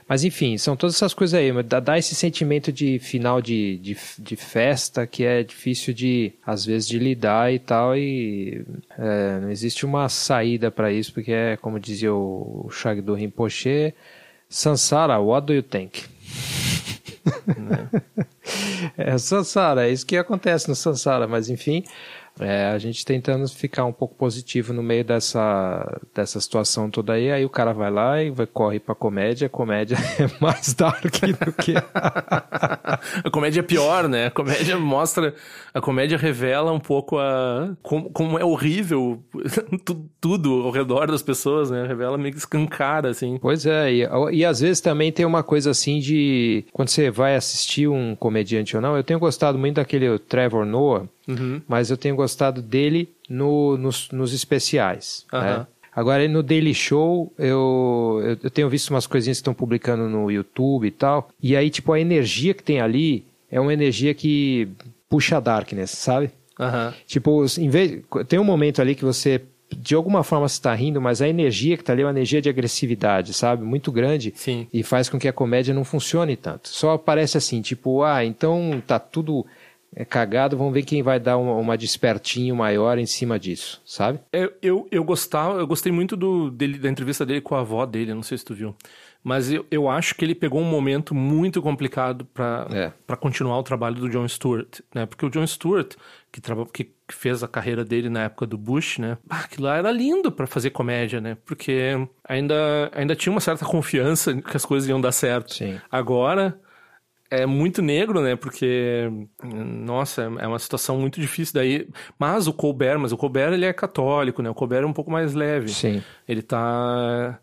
Mas 0.07 0.23
enfim, 0.25 0.57
são 0.57 0.75
todas 0.75 0.95
essas 0.95 1.13
coisas 1.13 1.39
aí, 1.39 1.51
dá, 1.63 1.79
dá 1.79 1.97
esse 1.97 2.15
sentimento 2.15 2.73
de 2.73 2.99
final 2.99 3.41
de, 3.41 3.77
de, 3.77 3.95
de, 4.17 4.35
festa 4.35 5.07
que 5.07 5.23
é 5.23 5.43
difícil 5.43 5.93
de, 5.93 6.33
às 6.45 6.65
vezes, 6.65 6.89
de 6.89 6.99
lidar 6.99 7.53
e 7.53 7.59
tal, 7.59 7.95
e 7.95 8.65
é, 8.97 9.39
não 9.39 9.49
existe 9.49 9.85
uma 9.85 10.09
saída 10.09 10.69
para 10.69 10.91
isso, 10.91 11.13
porque 11.13 11.31
é, 11.31 11.57
como 11.57 11.79
dizia 11.79 12.13
o, 12.13 12.65
o 12.65 12.69
Shagdu 12.69 13.13
Rinpoche, 13.13 13.93
Sansara, 14.49 15.19
what 15.19 15.47
do 15.47 15.53
you 15.53 15.63
think? 15.63 16.03
né? 17.57 17.87
É 18.97 19.17
Sansara, 19.17 19.87
é 19.87 19.91
isso 19.91 20.05
que 20.05 20.17
acontece 20.17 20.67
no 20.67 20.75
Sansara, 20.75 21.27
mas 21.27 21.49
enfim, 21.49 21.83
é, 22.39 22.67
a 22.67 22.77
gente 22.77 23.05
tentando 23.05 23.47
ficar 23.49 23.85
um 23.85 23.91
pouco 23.91 24.15
positivo 24.15 24.71
no 24.71 24.81
meio 24.81 25.03
dessa, 25.03 25.99
dessa 26.15 26.39
situação 26.39 26.89
toda 26.89 27.13
aí, 27.13 27.31
aí 27.31 27.43
o 27.43 27.49
cara 27.49 27.73
vai 27.73 27.91
lá 27.91 28.23
e 28.23 28.29
vai, 28.29 28.47
corre 28.47 28.79
pra 28.79 28.95
comédia, 28.95 29.47
a 29.47 29.49
comédia 29.49 29.97
é 30.17 30.29
mais 30.41 30.73
dark 30.73 31.03
do 31.03 31.51
que. 31.53 31.73
a 31.83 33.29
comédia 33.31 33.59
é 33.59 33.63
pior, 33.63 34.07
né? 34.07 34.27
A 34.27 34.31
comédia 34.31 34.77
mostra. 34.77 35.33
A 35.73 35.81
comédia 35.81 36.17
revela 36.17 36.71
um 36.71 36.79
pouco 36.79 37.17
a. 37.17 37.75
como, 37.81 38.09
como 38.09 38.39
é 38.39 38.45
horrível 38.45 39.21
tudo 40.21 40.63
ao 40.63 40.71
redor 40.71 41.07
das 41.07 41.21
pessoas, 41.21 41.69
né? 41.69 41.85
Revela 41.85 42.17
meio 42.17 42.33
que 42.33 42.39
escancara, 42.39 43.09
assim. 43.09 43.37
Pois 43.37 43.65
é, 43.65 43.91
e, 43.91 44.07
e 44.31 44.45
às 44.45 44.61
vezes 44.61 44.79
também 44.79 45.11
tem 45.11 45.25
uma 45.25 45.43
coisa 45.43 45.71
assim 45.71 45.99
de. 45.99 46.65
Quando 46.71 46.89
você 46.89 47.11
vai 47.11 47.35
assistir 47.35 47.87
um 47.87 48.15
comediante 48.15 48.75
ou 48.75 48.81
não, 48.81 48.95
eu 48.95 49.03
tenho 49.03 49.19
gostado 49.19 49.57
muito 49.57 49.75
daquele 49.75 50.17
Trevor 50.19 50.65
Noah 50.65 51.07
Uhum. 51.29 51.61
Mas 51.67 51.91
eu 51.91 51.97
tenho 51.97 52.15
gostado 52.15 52.61
dele 52.61 53.07
no, 53.29 53.77
nos, 53.77 54.09
nos 54.11 54.33
especiais. 54.33 55.25
Uhum. 55.31 55.39
Né? 55.39 55.67
Agora, 55.95 56.27
no 56.27 56.41
Daily 56.41 56.73
Show, 56.73 57.31
eu, 57.37 58.37
eu 58.41 58.49
tenho 58.49 58.69
visto 58.69 58.89
umas 58.89 59.05
coisinhas 59.05 59.37
que 59.37 59.41
estão 59.41 59.53
publicando 59.53 60.07
no 60.09 60.31
YouTube 60.31 60.87
e 60.87 60.91
tal. 60.91 61.29
E 61.41 61.55
aí, 61.55 61.69
tipo, 61.69 61.91
a 61.91 61.99
energia 61.99 62.53
que 62.53 62.63
tem 62.63 62.79
ali 62.79 63.25
é 63.51 63.59
uma 63.59 63.73
energia 63.73 64.13
que 64.13 64.67
puxa 65.09 65.37
a 65.37 65.39
darkness, 65.39 65.91
sabe? 65.91 66.31
Uhum. 66.59 66.93
Tipo, 67.05 67.45
em 67.57 67.69
vez, 67.69 68.01
tem 68.27 68.39
um 68.39 68.43
momento 68.43 68.81
ali 68.81 68.95
que 68.95 69.05
você 69.05 69.41
de 69.75 69.93
alguma 69.93 70.23
forma 70.23 70.45
está 70.45 70.73
rindo, 70.73 70.99
mas 70.99 71.21
a 71.21 71.27
energia 71.27 71.77
que 71.77 71.83
está 71.83 71.93
ali 71.93 72.01
é 72.01 72.05
uma 72.05 72.11
energia 72.11 72.41
de 72.41 72.49
agressividade, 72.49 73.33
sabe? 73.33 73.63
Muito 73.63 73.91
grande. 73.91 74.33
Sim. 74.35 74.67
E 74.73 74.81
faz 74.83 75.09
com 75.09 75.19
que 75.19 75.27
a 75.27 75.33
comédia 75.33 75.73
não 75.73 75.83
funcione 75.83 76.35
tanto. 76.35 76.69
Só 76.69 76.97
parece 76.97 77.37
assim, 77.37 77.61
tipo, 77.61 78.03
ah, 78.03 78.25
então 78.25 78.81
tá 78.85 78.97
tudo 78.97 79.45
cagado, 80.07 80.57
vamos 80.57 80.73
ver 80.73 80.83
quem 80.83 81.01
vai 81.01 81.19
dar 81.19 81.37
uma, 81.37 81.53
uma 81.53 81.77
despertinho 81.77 82.55
maior 82.55 82.97
em 82.97 83.05
cima 83.05 83.39
disso, 83.39 83.81
sabe? 83.85 84.19
Eu, 84.31 84.53
eu, 84.61 84.87
eu 84.91 85.03
gostava, 85.03 85.59
eu 85.59 85.67
gostei 85.67 85.91
muito 85.91 86.15
do, 86.15 86.51
dele, 86.51 86.77
da 86.77 86.89
entrevista 86.89 87.25
dele 87.25 87.41
com 87.41 87.55
a 87.55 87.61
avó 87.61 87.85
dele, 87.85 88.13
não 88.13 88.23
sei 88.23 88.37
se 88.37 88.45
tu 88.45 88.53
viu. 88.53 88.75
Mas 89.21 89.51
eu, 89.51 89.65
eu 89.69 89.89
acho 89.89 90.15
que 90.15 90.23
ele 90.23 90.33
pegou 90.33 90.61
um 90.61 90.69
momento 90.69 91.13
muito 91.13 91.61
complicado 91.61 92.23
para 92.25 92.67
é. 92.71 93.15
continuar 93.17 93.59
o 93.59 93.63
trabalho 93.63 93.95
do 93.95 94.09
John 94.09 94.27
Stewart, 94.27 94.79
né? 94.95 95.05
Porque 95.05 95.25
o 95.25 95.29
John 95.29 95.45
Stewart, 95.45 95.95
que, 96.31 96.41
que 96.71 96.91
fez 97.09 97.43
a 97.43 97.47
carreira 97.47 97.83
dele 97.83 98.07
na 98.09 98.23
época 98.23 98.47
do 98.47 98.57
Bush, 98.57 98.97
né? 98.97 99.17
Ah, 99.29 99.41
aquilo 99.41 99.67
lá 99.67 99.75
era 99.75 99.91
lindo 99.91 100.31
para 100.31 100.47
fazer 100.47 100.69
comédia, 100.69 101.19
né? 101.19 101.35
Porque 101.45 101.95
ainda, 102.23 102.89
ainda 102.93 103.13
tinha 103.13 103.31
uma 103.31 103.41
certa 103.41 103.65
confiança 103.65 104.33
que 104.41 104.55
as 104.55 104.63
coisas 104.63 104.87
iam 104.87 105.01
dar 105.01 105.11
certo. 105.11 105.53
Sim. 105.53 105.77
Agora 105.91 106.57
é 107.31 107.45
muito 107.45 107.81
negro, 107.81 108.21
né? 108.21 108.35
Porque, 108.35 109.09
nossa, 109.43 110.23
é 110.39 110.47
uma 110.47 110.59
situação 110.59 110.97
muito 110.99 111.19
difícil 111.21 111.53
daí. 111.53 111.87
Mas 112.17 112.47
o 112.47 112.53
Colbert, 112.53 112.99
mas 112.99 113.11
o 113.11 113.17
Colbert 113.17 113.53
ele 113.53 113.65
é 113.65 113.73
católico, 113.73 114.41
né? 114.41 114.49
O 114.49 114.55
Colbert 114.55 114.83
é 114.83 114.87
um 114.87 114.93
pouco 114.93 115.11
mais 115.11 115.33
leve. 115.33 115.69
Sim. 115.69 116.01
Ele 116.27 116.41
tá. 116.41 117.39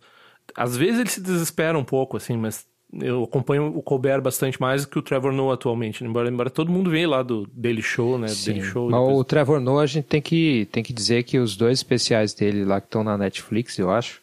Às 0.54 0.76
vezes 0.76 1.00
ele 1.00 1.10
se 1.10 1.20
desespera 1.20 1.78
um 1.78 1.84
pouco, 1.84 2.16
assim, 2.16 2.36
mas 2.36 2.66
eu 2.92 3.24
acompanho 3.24 3.66
o 3.76 3.82
Colbert 3.82 4.22
bastante 4.22 4.60
mais 4.60 4.84
do 4.84 4.90
que 4.90 4.98
o 4.98 5.02
Trevor 5.02 5.32
Noah 5.32 5.54
atualmente. 5.54 6.04
Embora, 6.04 6.28
embora 6.28 6.50
todo 6.50 6.70
mundo 6.70 6.90
venha 6.90 7.08
lá 7.08 7.22
do 7.22 7.48
Daily 7.52 7.82
Show, 7.82 8.18
né? 8.18 8.28
Sim. 8.28 8.52
Daily 8.52 8.66
Show. 8.66 8.90
Mas 8.90 9.00
depois... 9.00 9.18
o 9.18 9.24
Trevor 9.24 9.60
Noah 9.60 9.82
a 9.82 9.86
gente 9.86 10.04
tem 10.06 10.22
que, 10.22 10.68
tem 10.72 10.82
que 10.82 10.92
dizer 10.92 11.22
que 11.24 11.38
os 11.38 11.56
dois 11.56 11.78
especiais 11.78 12.32
dele 12.34 12.64
lá 12.64 12.80
que 12.80 12.86
estão 12.86 13.04
na 13.04 13.18
Netflix, 13.18 13.78
eu 13.78 13.90
acho 13.90 14.20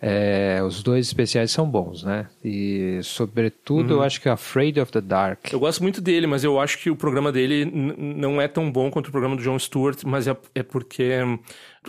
é, 0.00 0.60
os 0.62 0.82
dois 0.82 1.06
especiais 1.06 1.50
são 1.50 1.68
bons, 1.68 2.02
né? 2.02 2.26
E, 2.44 3.00
sobretudo, 3.02 3.92
uhum. 3.92 3.96
eu 4.00 4.02
acho 4.02 4.20
que 4.20 4.28
Afraid 4.28 4.78
of 4.80 4.92
the 4.92 5.00
Dark. 5.00 5.52
Eu 5.52 5.60
gosto 5.60 5.82
muito 5.82 6.00
dele, 6.00 6.26
mas 6.26 6.44
eu 6.44 6.60
acho 6.60 6.78
que 6.78 6.90
o 6.90 6.96
programa 6.96 7.32
dele 7.32 7.64
não 7.64 8.40
é 8.40 8.46
tão 8.46 8.70
bom 8.70 8.90
quanto 8.90 9.08
o 9.08 9.10
programa 9.10 9.36
do 9.36 9.42
Jon 9.42 9.58
Stewart, 9.58 10.02
mas 10.04 10.28
é, 10.28 10.36
é 10.54 10.62
porque 10.62 11.20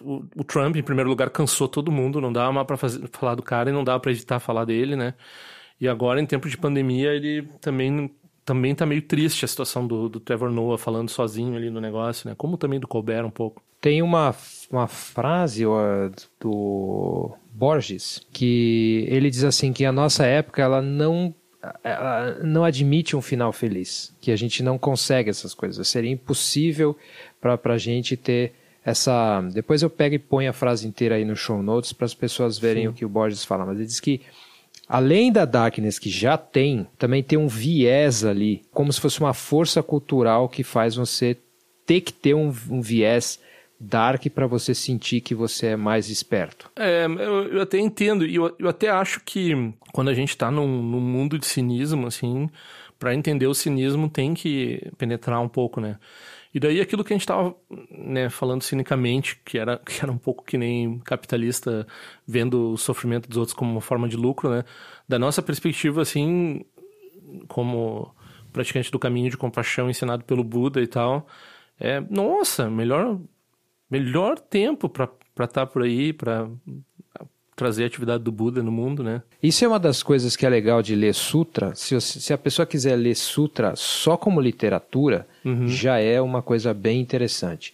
o, 0.02 0.24
o, 0.36 0.44
Trump, 0.44 0.76
em 0.78 0.84
primeiro 0.84 1.10
lugar, 1.10 1.30
cansou 1.30 1.68
todo 1.68 1.92
mundo, 1.92 2.22
não 2.22 2.32
dava 2.32 2.52
mais 2.52 2.66
pra 2.66 2.78
fazer, 2.78 3.08
falar 3.12 3.36
do 3.36 3.44
cara 3.44 3.70
e 3.70 3.74
não 3.74 3.84
dava 3.84 4.00
pra 4.00 4.12
editar 4.12 4.40
falar 4.40 4.66
dele, 4.66 4.96
né? 4.96 5.14
E 5.80 5.88
agora, 5.88 6.22
em 6.22 6.26
tempo 6.26 6.50
de 6.50 6.58
pandemia, 6.58 7.14
ele 7.14 7.48
também 7.62 8.10
também 8.44 8.74
tá 8.74 8.86
meio 8.86 9.02
triste 9.02 9.44
a 9.44 9.48
situação 9.48 9.86
do, 9.86 10.08
do 10.08 10.22
Trevor 10.22 10.50
Noah 10.50 10.78
falando 10.78 11.10
sozinho 11.10 11.58
ali 11.58 11.70
no 11.70 11.82
negócio, 11.82 12.30
né? 12.30 12.36
Como 12.38 12.56
também 12.56 12.80
do 12.80 12.88
Colbert 12.88 13.26
um 13.26 13.30
pouco. 13.30 13.62
Tem 13.82 14.02
uma, 14.02 14.34
uma 14.72 14.88
frase 14.88 15.66
ó, 15.66 16.10
do 16.40 17.36
Borges, 17.58 18.22
que 18.32 19.08
ele 19.10 19.32
diz 19.32 19.44
assim 19.44 19.74
que 19.74 19.84
a 19.84 19.92
nossa 19.92 20.26
época 20.26 20.62
ela 20.62 20.80
não 20.80 21.34
ela 21.84 22.38
não 22.44 22.64
admite 22.64 23.16
um 23.16 23.22
final 23.22 23.52
feliz, 23.52 24.16
que 24.22 24.32
a 24.32 24.36
gente 24.36 24.62
não 24.62 24.78
consegue 24.78 25.32
essas 25.32 25.56
coisas. 25.56 25.88
Seria 25.88 26.12
impossível 26.12 26.96
para 27.42 27.74
a 27.74 27.78
gente 27.78 28.16
ter 28.16 28.54
essa. 28.86 29.42
Depois 29.54 29.82
eu 29.82 29.90
pego 29.90 30.16
e 30.16 30.20
ponho 30.20 30.52
a 30.52 30.54
frase 30.54 30.88
inteira 30.88 31.16
aí 31.16 31.26
no 31.26 31.36
show 31.36 31.64
notes 31.64 31.92
para 31.92 32.06
as 32.06 32.14
pessoas 32.14 32.60
verem 32.60 32.84
Sim. 32.84 32.90
o 32.90 32.94
que 32.94 33.04
o 33.04 33.10
Borges 33.10 33.44
fala. 33.44 33.66
Mas 33.66 33.78
ele 33.78 33.88
diz 33.88 34.00
que, 34.00 34.22
além 34.88 35.32
da 35.32 35.44
darkness 35.44 35.98
que 35.98 36.12
já 36.12 36.38
tem, 36.38 36.88
também 36.98 37.24
tem 37.24 37.40
um 37.40 37.48
viés 37.48 38.24
ali, 38.24 38.62
como 38.72 38.94
se 38.94 39.02
fosse 39.02 39.20
uma 39.20 39.34
força 39.34 39.82
cultural 39.82 40.48
que 40.48 40.64
faz 40.64 40.96
você 40.96 41.36
ter 41.88 42.02
que 42.02 42.14
ter 42.14 42.36
um, 42.36 42.54
um 42.70 42.82
viés 42.82 43.40
dark 43.80 44.26
para 44.30 44.48
você 44.48 44.74
sentir 44.74 45.22
que 45.22 45.36
você 45.36 45.68
é 45.68 45.76
mais 45.76 46.10
esperto. 46.10 46.70
É, 46.76 47.06
eu, 47.06 47.54
eu 47.54 47.62
até 47.62 47.78
entendo, 47.78 48.26
e 48.26 48.36
eu, 48.36 48.56
eu 48.58 48.68
até 48.68 48.90
acho 48.90 49.22
que 49.24 49.74
quando 49.94 50.10
a 50.10 50.14
gente 50.14 50.36
tá 50.36 50.50
num, 50.50 50.82
num 50.82 51.00
mundo 51.00 51.38
de 51.38 51.46
cinismo, 51.46 52.08
assim, 52.08 52.50
para 52.98 53.14
entender 53.14 53.48
o 53.48 53.54
cinismo 53.54 54.10
tem 54.10 54.34
que 54.34 54.82
penetrar 54.98 55.40
um 55.42 55.48
pouco, 55.48 55.80
né? 55.80 55.98
E 56.54 56.60
daí 56.60 56.82
aquilo 56.82 57.04
que 57.04 57.14
a 57.14 57.16
gente 57.16 57.28
tava 57.28 57.56
né, 57.92 58.30
falando 58.30 58.64
cinicamente, 58.64 59.40
que 59.46 59.60
era, 59.60 59.78
que 59.86 60.02
era 60.02 60.12
um 60.12 60.18
pouco 60.18 60.44
que 60.44 60.58
nem 60.58 61.00
capitalista 61.00 61.86
vendo 62.26 62.72
o 62.72 62.78
sofrimento 62.78 63.30
dos 63.30 63.38
outros 63.38 63.56
como 63.56 63.72
uma 63.72 63.82
forma 63.82 64.10
de 64.10 64.18
lucro, 64.18 64.50
né? 64.50 64.64
Da 65.08 65.20
nossa 65.20 65.42
perspectiva, 65.42 66.02
assim, 66.02 66.66
como 67.48 68.14
praticante 68.52 68.92
do 68.92 68.98
caminho 68.98 69.30
de 69.30 69.38
compaixão 69.38 69.90
ensinado 69.90 70.24
pelo 70.24 70.44
Buda 70.44 70.82
e 70.82 70.88
tal, 70.88 71.28
é, 71.80 72.00
nossa, 72.10 72.70
melhor 72.70 73.20
melhor 73.90 74.40
tempo 74.40 74.90
para 74.90 75.06
estar 75.06 75.48
tá 75.48 75.66
por 75.66 75.84
aí, 75.84 76.14
para 76.14 76.50
trazer 77.58 77.84
a 77.84 77.88
atividade 77.88 78.24
do 78.24 78.32
Buda 78.32 78.62
no 78.62 78.72
mundo, 78.72 79.04
né? 79.04 79.24
Isso 79.42 79.66
é 79.66 79.68
uma 79.68 79.80
das 79.80 80.04
coisas 80.04 80.36
que 80.36 80.46
é 80.46 80.50
legal 80.50 80.84
de 80.84 80.96
ler 80.96 81.14
sutra. 81.14 81.74
Se, 81.74 82.00
se 82.00 82.32
a 82.32 82.38
pessoa 82.38 82.68
quiser 82.68 82.96
ler 82.96 83.16
sutra 83.16 83.76
só 83.76 84.16
como 84.16 84.40
literatura, 84.40 85.28
uhum. 85.44 85.68
já 85.68 85.98
é 85.98 86.22
uma 86.22 86.44
coisa 86.44 86.72
bem 86.72 87.02
interessante. 87.02 87.74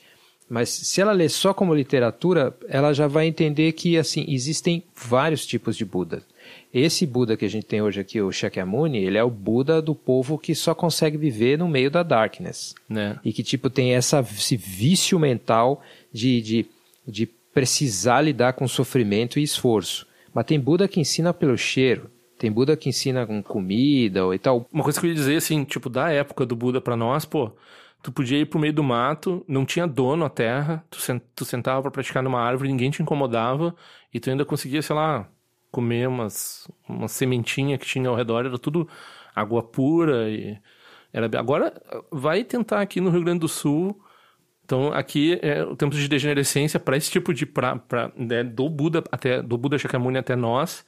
Mas 0.54 0.70
se 0.70 1.02
ela 1.02 1.14
ler 1.14 1.30
só 1.30 1.52
como 1.52 1.74
literatura, 1.74 2.56
ela 2.70 2.94
já 2.94 3.08
vai 3.08 3.26
entender 3.26 3.72
que 3.72 3.98
assim 3.98 4.24
existem 4.28 4.84
vários 4.96 5.48
tipos 5.48 5.76
de 5.76 5.84
Buda. 5.84 6.22
Esse 6.72 7.08
Buda 7.08 7.36
que 7.36 7.44
a 7.44 7.50
gente 7.50 7.66
tem 7.66 7.82
hoje 7.82 8.00
aqui, 8.00 8.22
o 8.22 8.32
Shakyamuni, 8.32 9.00
ele 9.00 9.18
é 9.18 9.24
o 9.24 9.32
Buda 9.32 9.82
do 9.82 9.96
povo 9.96 10.38
que 10.38 10.54
só 10.54 10.76
consegue 10.76 11.18
viver 11.18 11.58
no 11.58 11.68
meio 11.68 11.90
da 11.90 12.04
darkness. 12.04 12.76
Né? 12.88 13.20
E 13.26 13.34
que 13.34 13.42
tipo 13.42 13.68
tem 13.68 13.96
essa, 13.96 14.20
esse 14.20 14.56
vício 14.56 15.18
mental 15.18 15.82
de, 16.12 16.40
de, 16.40 16.66
de 17.08 17.26
precisar 17.52 18.22
lidar 18.22 18.54
com 18.54 18.68
sofrimento 18.68 19.40
e 19.40 19.44
esforço. 19.44 20.06
Mas 20.32 20.46
tem 20.46 20.60
Buda 20.60 20.88
que 20.88 21.00
ensina 21.00 21.34
pelo 21.34 21.58
cheiro, 21.58 22.12
tem 22.38 22.52
Buda 22.52 22.78
que 22.78 22.90
ensina 22.90 23.26
com 23.26 23.42
comida 23.42 24.24
ou 24.24 24.36
e 24.36 24.38
tal. 24.38 24.70
Uma 24.72 24.84
coisa 24.84 25.00
que 25.00 25.08
eu 25.08 25.10
ia 25.10 25.16
dizer, 25.16 25.38
assim, 25.38 25.64
tipo, 25.64 25.90
da 25.90 26.12
época 26.12 26.46
do 26.46 26.56
Buda 26.56 26.80
para 26.80 26.96
nós, 26.96 27.26
pô, 27.26 27.52
tu 28.04 28.12
podia 28.12 28.38
ir 28.38 28.46
pro 28.46 28.60
meio 28.60 28.74
do 28.74 28.84
mato, 28.84 29.44
não 29.48 29.66
tinha 29.66 29.88
dono 29.88 30.26
a 30.26 30.30
terra, 30.30 30.86
tu, 30.90 31.00
sent, 31.00 31.24
tu 31.36 31.46
sentava 31.46 31.82
para 31.82 31.92
praticar 31.92 32.22
numa 32.22 32.42
árvore, 32.42 32.70
ninguém 32.70 32.92
te 32.92 33.02
incomodava, 33.02 33.76
e 34.14 34.20
tu 34.20 34.30
ainda 34.30 34.46
conseguia, 34.46 34.82
sei 34.82 34.96
lá, 34.96 35.28
comer 35.72 36.08
umas, 36.08 36.68
uma 36.88 37.08
sementinha 37.08 37.78
que 37.78 37.86
tinha 37.86 38.10
ao 38.10 38.16
redor, 38.16 38.46
era 38.46 38.60
tudo 38.60 38.88
água 39.34 39.64
pura 39.64 40.30
e... 40.30 40.58
Era... 41.12 41.28
Agora, 41.40 41.74
vai 42.12 42.44
tentar 42.44 42.82
aqui 42.82 43.00
no 43.02 43.10
Rio 43.10 43.24
Grande 43.24 43.40
do 43.40 43.48
Sul 43.48 44.00
então, 44.66 44.94
aqui, 44.94 45.38
é, 45.42 45.64
o 45.64 45.76
tempo 45.76 45.96
de 45.96 46.08
degenerescência 46.08 46.80
para 46.80 46.96
esse 46.96 47.12
tipo 47.12 47.34
de... 47.34 47.46
Pra, 47.46 47.78
pra, 47.78 48.12
né, 48.16 48.44
do 48.44 48.70
Buda 48.70 49.04
até 49.12 49.42
do 49.42 49.58
Buda 49.58 49.78
Shakyamuni 49.78 50.18
até 50.18 50.36
nós, 50.36 50.86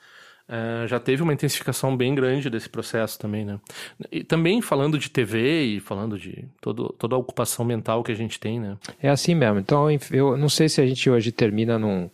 é, 0.47 0.87
já 0.87 0.99
teve 0.99 1.23
uma 1.23 1.33
intensificação 1.33 1.97
bem 1.97 2.13
grande 2.13 2.49
desse 2.49 2.69
processo 2.69 3.17
também, 3.17 3.43
né? 3.43 3.59
E 4.11 4.23
também 4.23 4.61
falando 4.61 4.97
de 4.99 5.09
TV 5.09 5.63
e 5.63 5.79
falando 5.79 6.19
de 6.19 6.45
todo, 6.61 6.93
toda 6.99 7.15
a 7.15 7.17
ocupação 7.17 7.65
mental 7.65 8.03
que 8.03 8.11
a 8.11 8.15
gente 8.15 8.39
tem, 8.39 8.59
né? 8.59 8.77
É 9.01 9.09
assim 9.09 9.33
mesmo. 9.33 9.59
Então, 9.59 9.87
eu 10.11 10.37
não 10.37 10.49
sei 10.49 10.69
se 10.69 10.79
a 10.79 10.85
gente 10.85 11.09
hoje 11.09 11.31
termina 11.31 11.79
num, 11.79 12.09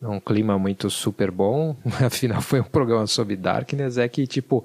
num 0.00 0.20
clima 0.20 0.58
muito 0.58 0.90
super 0.90 1.30
bom, 1.30 1.74
afinal 2.04 2.42
foi 2.42 2.60
um 2.60 2.64
programa 2.64 3.06
sobre 3.06 3.34
Darkness, 3.34 3.96
é 3.96 4.06
que, 4.08 4.26
tipo, 4.26 4.62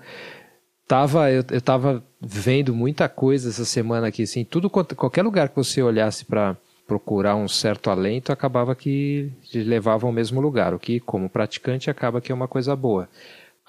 tava, 0.86 1.32
eu, 1.32 1.44
eu 1.52 1.62
tava 1.62 2.04
vendo 2.20 2.76
muita 2.76 3.08
coisa 3.08 3.50
essa 3.50 3.64
semana 3.64 4.08
aqui, 4.08 4.24
assim, 4.24 4.44
tudo, 4.44 4.70
qualquer 4.70 5.24
lugar 5.24 5.48
que 5.48 5.56
você 5.56 5.82
olhasse 5.82 6.26
para 6.26 6.58
procurar 6.88 7.36
um 7.36 7.48
certo 7.48 7.90
alento, 7.90 8.32
acabava 8.32 8.76
que 8.76 9.32
levava 9.54 10.06
ao 10.06 10.14
mesmo 10.14 10.40
lugar, 10.40 10.74
o 10.74 10.80
que, 10.80 11.00
como 11.00 11.30
praticante, 11.30 11.90
acaba 11.90 12.22
que 12.22 12.32
é 12.32 12.36
uma 12.36 12.48
coisa 12.48 12.76
boa. 12.76 13.10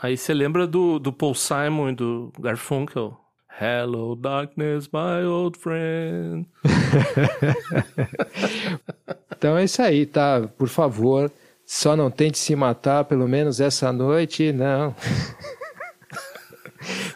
Aí 0.00 0.16
você 0.16 0.34
lembra 0.34 0.66
do, 0.66 0.98
do 0.98 1.12
Paul 1.12 1.34
Simon 1.34 1.90
e 1.90 1.94
do 1.94 2.32
Garfunkel? 2.38 3.18
Hello, 3.58 4.14
darkness, 4.14 4.90
my 4.92 5.26
old 5.26 5.58
friend. 5.58 6.46
então 9.34 9.56
é 9.56 9.64
isso 9.64 9.80
aí, 9.80 10.04
tá? 10.04 10.46
Por 10.58 10.68
favor, 10.68 11.32
só 11.64 11.96
não 11.96 12.10
tente 12.10 12.38
se 12.38 12.54
matar, 12.54 13.04
pelo 13.04 13.26
menos 13.26 13.58
essa 13.58 13.90
noite, 13.90 14.52
não. 14.52 14.94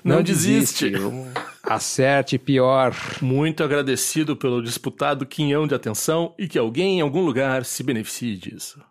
Não, 0.03 0.17
não 0.17 0.23
desiste. 0.23 0.91
desiste. 0.91 1.50
Acerte 1.71 2.37
pior. 2.37 2.93
Muito 3.23 3.63
agradecido 3.63 4.37
pelo 4.37 4.61
disputado 4.61 5.25
quinhão 5.25 5.69
de 5.69 5.75
atenção 5.77 6.35
e 6.37 6.49
que 6.49 6.59
alguém 6.59 6.99
em 6.99 7.01
algum 7.01 7.25
lugar 7.25 7.65
se 7.65 7.85
beneficie 7.85 8.37
disso. 8.37 8.83